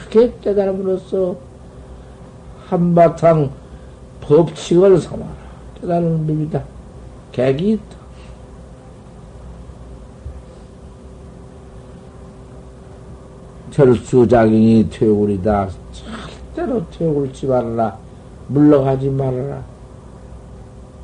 [0.10, 1.36] 크게 깨달음으로써
[2.68, 3.49] 한바탕
[4.22, 5.32] 법칙을 삼아라.
[5.82, 6.64] 깨달은 법이다.
[7.34, 7.80] 객이
[13.76, 13.84] 있다.
[13.84, 15.70] 절수작용이 퇴굴이다.
[16.56, 17.98] 절대로 퇴굴지 말아라.
[18.48, 19.62] 물러가지 말아라.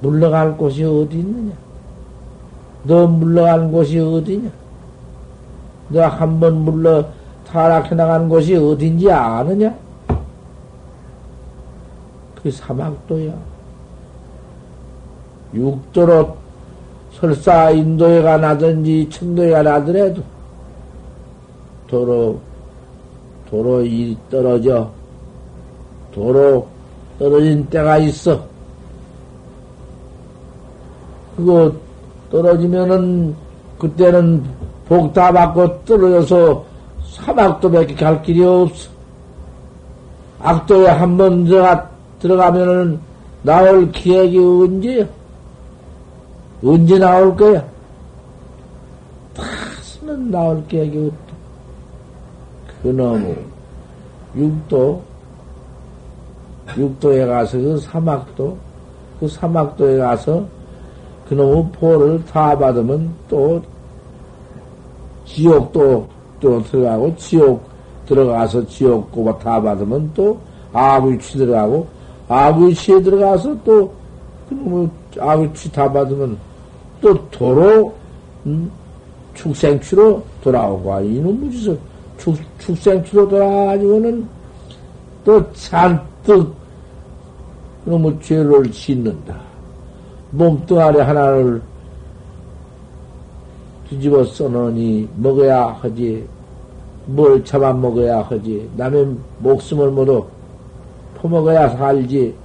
[0.01, 1.53] 물러갈 곳이 어디 있느냐?
[2.83, 4.49] 너 물러가는 곳이 어디냐?
[5.89, 7.05] 너 한 번 물러
[7.47, 9.75] 타락해 나가는 곳이 어딘지 아느냐?
[12.41, 13.33] 그 사막도야.
[15.53, 16.37] 육도로
[17.13, 20.23] 설사 인도에 가나든지 천도에 가나더라도
[21.87, 22.39] 도로
[23.51, 24.89] 도로 이 떨어져
[26.13, 26.67] 도로
[27.19, 28.41] 떨어진 때가 있어.
[31.35, 31.71] 그거
[32.31, 33.35] 떨어지면은
[33.77, 34.43] 그때는
[34.87, 36.65] 복 다 받고 떨어져서
[37.11, 38.89] 사막도 밖에 갈 길이 없어.
[40.39, 41.89] 악도에 한 번 들어가,
[42.19, 42.99] 들어가면은
[43.43, 45.05] 나올 기획이 언제야?
[46.63, 47.63] 언제 나올 거야?
[49.35, 51.30] 다시는 나올 기획이 없다.
[52.81, 53.37] 그놈의
[54.35, 55.01] 육도,
[56.77, 58.57] 육도에 가서 그 사막도,
[59.19, 60.45] 그 사막도에 가서
[61.27, 63.61] 그놈의 포를 다 받으면 또
[65.25, 66.07] 지옥도
[66.39, 67.63] 또 들어가고 지옥
[68.05, 70.37] 들어가서 지옥 고바 다 받으면 또
[70.73, 71.87] 아구치 들어가고
[72.27, 73.93] 아구치에 들어가서 또
[74.49, 76.37] 그놈의 아구치 다 받으면
[76.99, 77.93] 또 도로
[78.45, 78.71] 음,
[79.33, 81.79] 축생취로 돌아오고 아, 이놈의 짓을
[82.21, 84.27] 축, 축생취로 돌아가지고는
[85.25, 86.53] 또 잔뜩
[87.83, 89.39] 너무 죄를 짓는다.
[90.29, 91.61] 몸뚱아리 하나를
[93.89, 96.27] 뒤집어 써놓으니 먹어야 하지.
[97.07, 98.69] 뭘 잡아먹어야 하지.
[98.77, 100.23] 남의 목숨을 모두
[101.17, 102.35] 퍼먹어야 살지.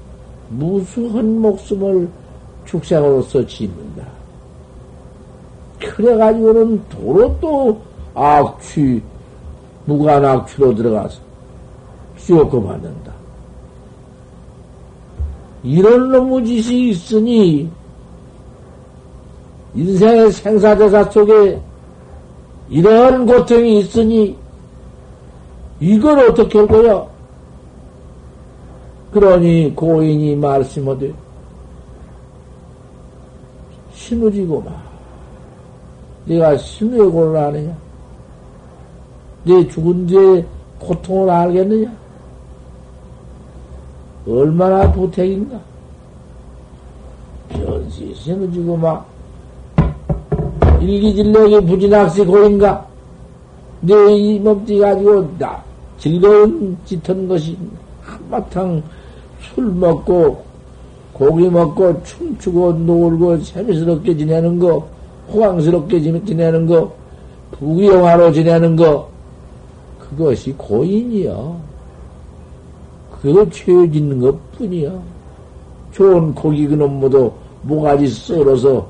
[0.48, 2.08] 무수한 목숨을
[2.64, 4.06] 축생으로서 짓는다.
[5.78, 7.80] 그래가지고는 도로 또
[8.14, 9.02] 악취,
[9.86, 11.20] 무관 악취로 들어가서
[12.18, 13.12] 쥐었고 받는다.
[15.62, 17.70] 이런 놈의 짓이 있으니
[19.74, 21.60] 인생의 생사대사 속에
[22.68, 24.36] 이런 고통이 있으니
[25.80, 27.06] 이걸 어떻게 할 거야?
[29.12, 31.12] 그러니 고인이 말씀하되
[33.92, 34.70] 신우지고마
[36.26, 37.85] 네가 신우의 고를 아느냐?
[39.46, 40.44] 네 죽은 뒤에
[40.80, 41.88] 고통을 알겠느냐?
[44.28, 45.60] 얼마나 부택인가?
[47.48, 49.04] 변시 신우지고마
[50.80, 52.84] 일기질력이 부진학시 고인가?
[53.82, 55.62] 내 이 몸띠 가지고 나
[55.96, 57.56] 즐거운 짓한 것이
[58.02, 58.82] 한바탕
[59.40, 60.42] 술 먹고
[61.12, 64.84] 고기 먹고 춤추고 놀고 재미스럽게 지내는 거,
[65.32, 66.92] 호강스럽게 지내는 거,
[67.52, 69.08] 부귀영화로 지내는 거,
[70.16, 71.60] 그것이 고인이요.
[73.20, 74.90] 그거 죄 짓는 것 뿐이야.
[75.92, 78.86] 좋은 고기 그놈 모두 모가지 썰어서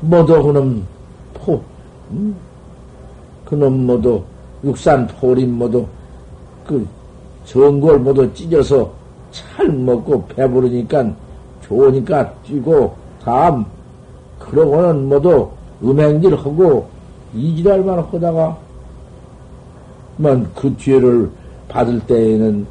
[0.00, 0.86] 모두 그놈
[1.34, 1.60] 포,
[2.10, 2.36] 음?
[3.44, 4.22] 그놈 모두
[4.62, 5.86] 육산 포림 모두
[6.66, 6.86] 그
[7.44, 8.90] 전골 모두 찢어서
[9.30, 11.12] 잘 먹고 배부르니까
[11.62, 13.64] 좋으니까 뛰고 다음
[14.38, 15.48] 그러고는 모두
[15.82, 16.93] 음행질 하고
[17.34, 18.58] 이지랄만 하다가
[20.16, 21.30] 만그 죄를
[21.68, 22.66] 받을 때에는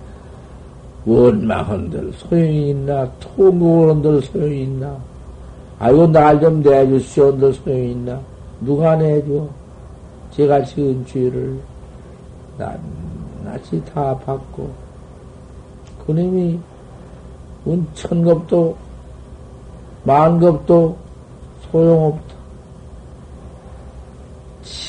[1.06, 3.10] 원망한들 소용이 있나?
[3.20, 4.98] 통구원들 소용이 있나?
[5.80, 8.20] 아이고 날 좀 내주시온들 소용이 있나?
[8.62, 9.48] 누가 내줘?
[10.32, 11.60] 제가 지은 죄를
[12.58, 14.70] 낱낱이 다 받고
[16.06, 16.58] 그님이
[17.94, 18.76] 천겁도
[20.04, 20.98] 만겁도
[21.72, 22.33] 소용없다.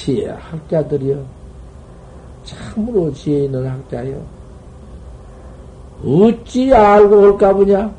[0.05, 1.17] 지혜 학자들이여
[2.45, 4.21] 참으로 지혜 있는 학자여
[6.05, 7.91] 어찌 알고 할까 보냐?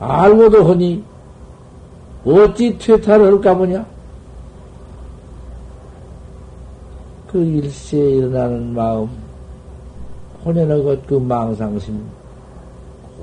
[0.00, 1.04] 알고도 하니
[2.24, 3.86] 어찌 퇴타를 할까 보냐?
[7.28, 9.08] 그 일시에 일어나는 마음,
[10.44, 12.04] 혼연하고 그 망상심,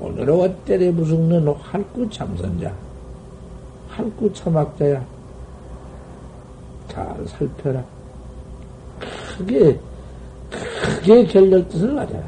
[0.00, 2.72] 혼연하고 때려 부숙는 활구 참선자,
[3.90, 5.19] 활구 참학자야.
[6.90, 7.82] 잘 살펴라.
[9.36, 9.78] 크게,
[10.50, 12.22] 크게 결력 뜻을 가져라.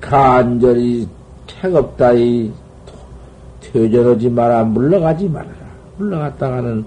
[0.00, 1.08] 간절히
[1.46, 2.52] 택없다이
[3.60, 5.48] 퇴전하지 마라, 물러가지 마라.
[5.96, 6.84] 흘러갔다가는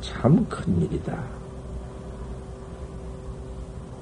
[0.00, 1.16] 참 큰일이다.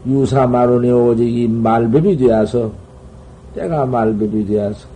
[0.07, 2.72] 유사마론이 오직 이 말법이 되어서,
[3.55, 4.88] 때가 말법이 되어서,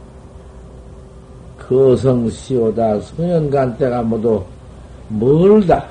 [1.69, 4.43] 거성시오다 성현간 때가 모두
[5.09, 5.85] 멀다.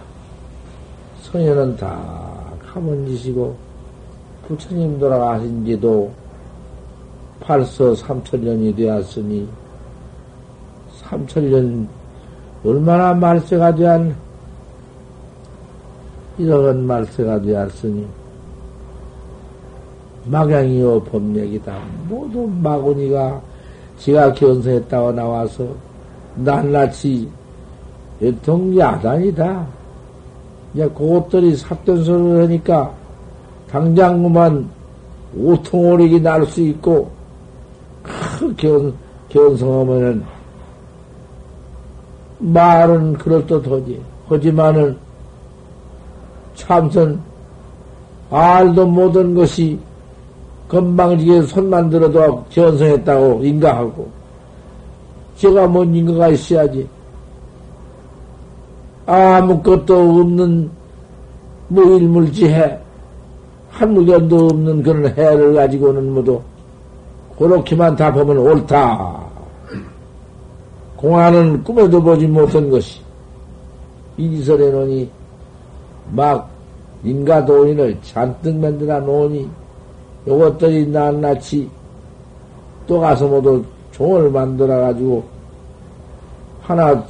[1.23, 2.32] 성현은 다
[2.65, 3.55] 가본 짓이고,
[4.47, 6.11] 부처님 돌아가신 지도
[7.39, 9.47] 벌써 삼천년이 되었으니,
[11.01, 11.88] 삼천년
[12.63, 14.15] 얼마나 말세가 되한
[16.38, 18.05] 이런 말세가 되었으니
[20.26, 21.78] 막양이요 법맥이다.
[22.09, 23.41] 모두 마구니가
[23.97, 25.67] 지가 견성했다고 나와서
[26.35, 27.29] 낱낱이
[28.43, 29.67] 동야단이다.
[30.73, 31.55] 이제 그것들이
[32.03, 32.93] 소리를 하니까
[33.69, 34.69] 당장 그만
[35.37, 37.09] 오통오릭이 날수 있고
[38.03, 38.93] 그 견,
[39.29, 40.23] 견성하면은
[42.39, 44.01] 말은 그럴듯하지.
[44.27, 44.97] 하지만은
[46.55, 47.21] 참선
[48.29, 49.79] 알도 못한 것이
[50.76, 54.09] 건방지게 손만 들어도 견성했다고 인가하고
[55.38, 56.86] 제가 뭔 인가가 있어야지.
[59.05, 60.69] 아무것도 없는
[61.69, 62.78] 무일물지해
[63.69, 66.41] 한 물건도 없는 그런 해를 가지고는 모두
[67.38, 69.23] 그렇게만 다 보면 옳다.
[70.97, 72.99] 공안은 꿈에도 보지 못한 것이
[74.17, 75.09] 이지설에 놓으니
[76.11, 76.49] 막
[77.03, 79.49] 인가 도인을 잔뜩 만들어 놓으니
[80.28, 81.69] 요것들이 낱낱이
[82.88, 85.23] 또 가서 모두 종을 만들어 가지고
[86.61, 87.03] 하나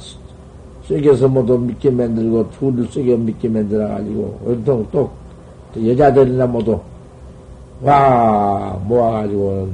[0.84, 5.10] 쐐겨서 모두 믿게 만들고 둘을 쐐겨 믿게 만들어 가지고 온통 또
[5.76, 6.78] 여자들이나 모두
[7.82, 9.72] 와 모아가지고는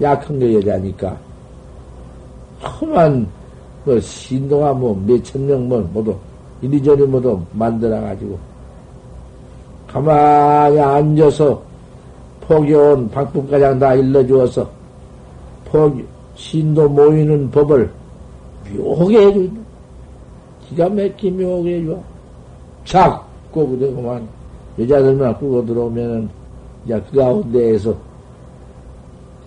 [0.00, 1.16] 약한 게 여자니까.
[2.62, 3.26] 험한
[3.84, 6.16] 그 신도가 뭐 몇천 명 뭐 모두
[6.60, 8.38] 이리저리 모두 만들어가지고
[9.86, 11.62] 가만히 앉아서
[12.48, 14.68] 포교온 박북가장 다 일러주어서
[15.66, 15.92] 포
[16.34, 17.90] 신도 모이는 법을
[18.74, 19.40] 묘하게 해줘.
[20.68, 21.98] 기가 막히 묘하게 해줘.
[22.86, 24.26] 자꾸 그대 그만
[24.78, 26.28] 여자들만 끌고 들어오면은
[26.86, 27.94] 이제 그 가운데에서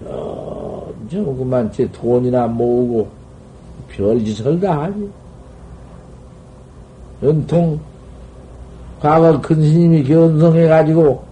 [0.04, 3.08] 저, 그만 제 돈이나 모으고
[3.90, 5.10] 별짓을 다 하지.
[7.24, 7.80] 연통
[9.00, 11.31] 과거 큰 스님이 견성해가지고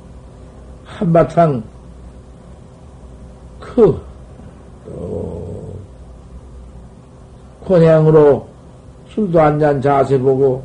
[0.97, 1.63] 한바탕
[3.59, 4.01] 그,
[4.87, 5.73] 어,
[7.65, 8.47] 권양으로
[9.09, 10.63] 술도 한 잔 자세 보고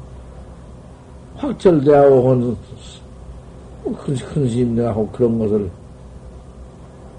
[1.36, 2.56] 확철대하고
[3.84, 5.70] 큰, 큰 스님들하고 그런 것을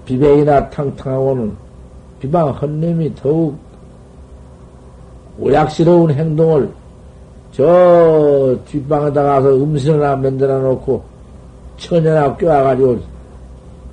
[0.04, 1.56] 비백이나 탕탕하고는
[2.20, 3.56] 비방 헌님이 더욱
[5.38, 6.72] 오약스러운 행동을
[7.52, 11.15] 저 뒷방에다 가서 음식을 하나 만들어 놓고
[11.76, 12.98] 천연나 껴와가지고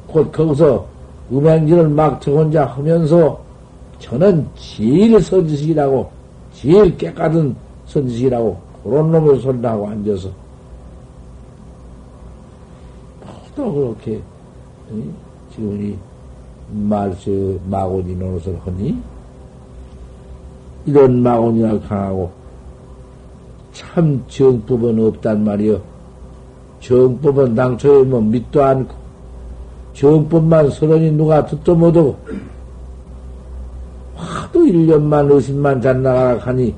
[0.07, 0.85] 곧 거기서
[1.31, 3.39] 음행질을 막 저 혼자 하면서
[3.99, 6.09] 저는 제일 선지식이라고
[6.53, 7.55] 제일 깨끗한
[7.85, 10.29] 선지식이라고 그런 놈을 손하고 앉아서
[13.55, 14.19] 또 그렇게
[15.53, 15.95] 지금 이
[16.71, 18.97] 말수 마고니 노릇을 하니
[20.85, 22.31] 이런 마고니가 강하고
[23.71, 25.92] 참 정법은 없단 말이여.
[26.83, 28.93] 정법은 당초에 뭐 믿도 않고
[29.93, 32.17] 정법만 서론이 누가 듣도 못하고
[34.15, 36.75] 하도 1년만 의심만 잣나가라 하니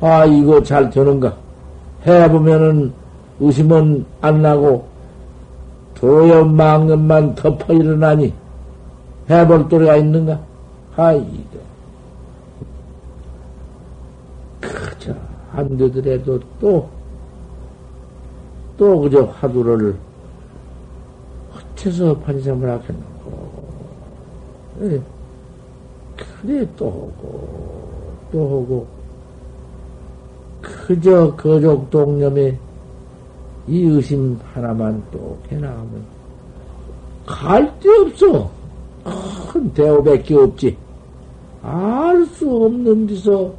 [0.00, 1.34] 아 이거 잘 되는가
[2.06, 2.92] 해보면은
[3.40, 4.86] 의심은 안 나고
[5.94, 8.32] 도여 망년만 덮어 일어나니
[9.30, 10.38] 해볼 도리가 있는가?
[10.96, 11.64] 아이고
[14.60, 15.14] 그저
[15.52, 16.88] 안 되더라도 또,
[18.76, 19.96] 또 그저 화두를
[21.78, 23.64] 헛해서 판생을 하겠노고.
[26.42, 27.88] 그래, 또 하고,
[28.32, 28.86] 또 하고,
[30.60, 32.58] 그저 거족 동념에
[33.66, 36.04] 이 의심 하나만 또 해나가면
[37.26, 38.50] 갈 데 없어.
[39.52, 40.76] 큰 대오밖에 없지.
[41.62, 43.52] 알 수 없는 데서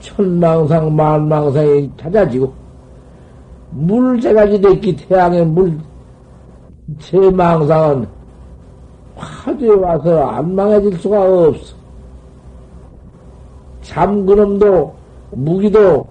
[0.00, 2.52] 천망상 만망상이 찾아지고
[3.74, 5.78] 물제가지 됐기 태양의 물
[7.00, 8.06] 제 망상은
[9.16, 11.74] 화두에 와서 안 망해질 수가 없어.
[13.82, 14.94] 잠그름도
[15.30, 16.06] 무기도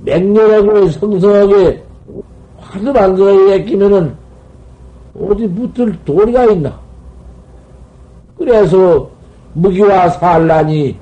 [0.00, 1.82] 맹렬하고 성성하게
[2.58, 4.14] 화두 만들어야 끼면은
[5.18, 6.78] 어디 붙을 도리가 있나?
[8.36, 9.08] 그래서
[9.54, 10.96] 무기와 산란이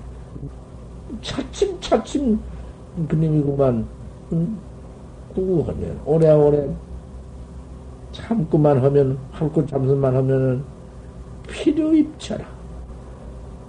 [1.22, 2.38] 차츰차츰
[3.08, 3.86] 그님이구만
[4.32, 4.58] 응?
[5.34, 6.68] 구구하면 오래오래
[8.12, 10.62] 참고만 하면 할고 참선만 하면은
[11.48, 12.44] 필요 입처라.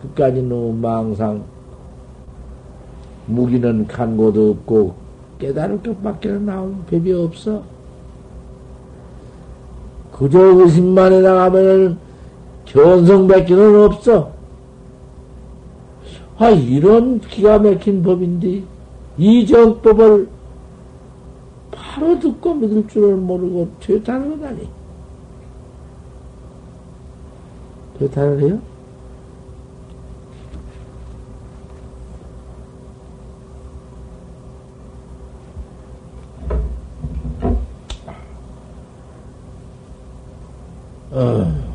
[0.01, 1.43] 그까지는 망상.
[3.25, 4.95] 무기는 간 곳도 없고
[5.39, 7.63] 깨달을 것밖에 나온 법이 없어.
[10.11, 11.97] 그저 의심만 해나가면은
[12.65, 14.31] 견성밖에는 없어.
[16.37, 18.63] 아, 이런 기가 막힌 법인데,
[19.17, 20.27] 이 정법을
[21.75, 24.69] 바로 듣고 믿을 줄을 모르고 퇴탄을 하다니.
[27.99, 28.59] 퇴탄을 해요?
[41.11, 41.72] 어.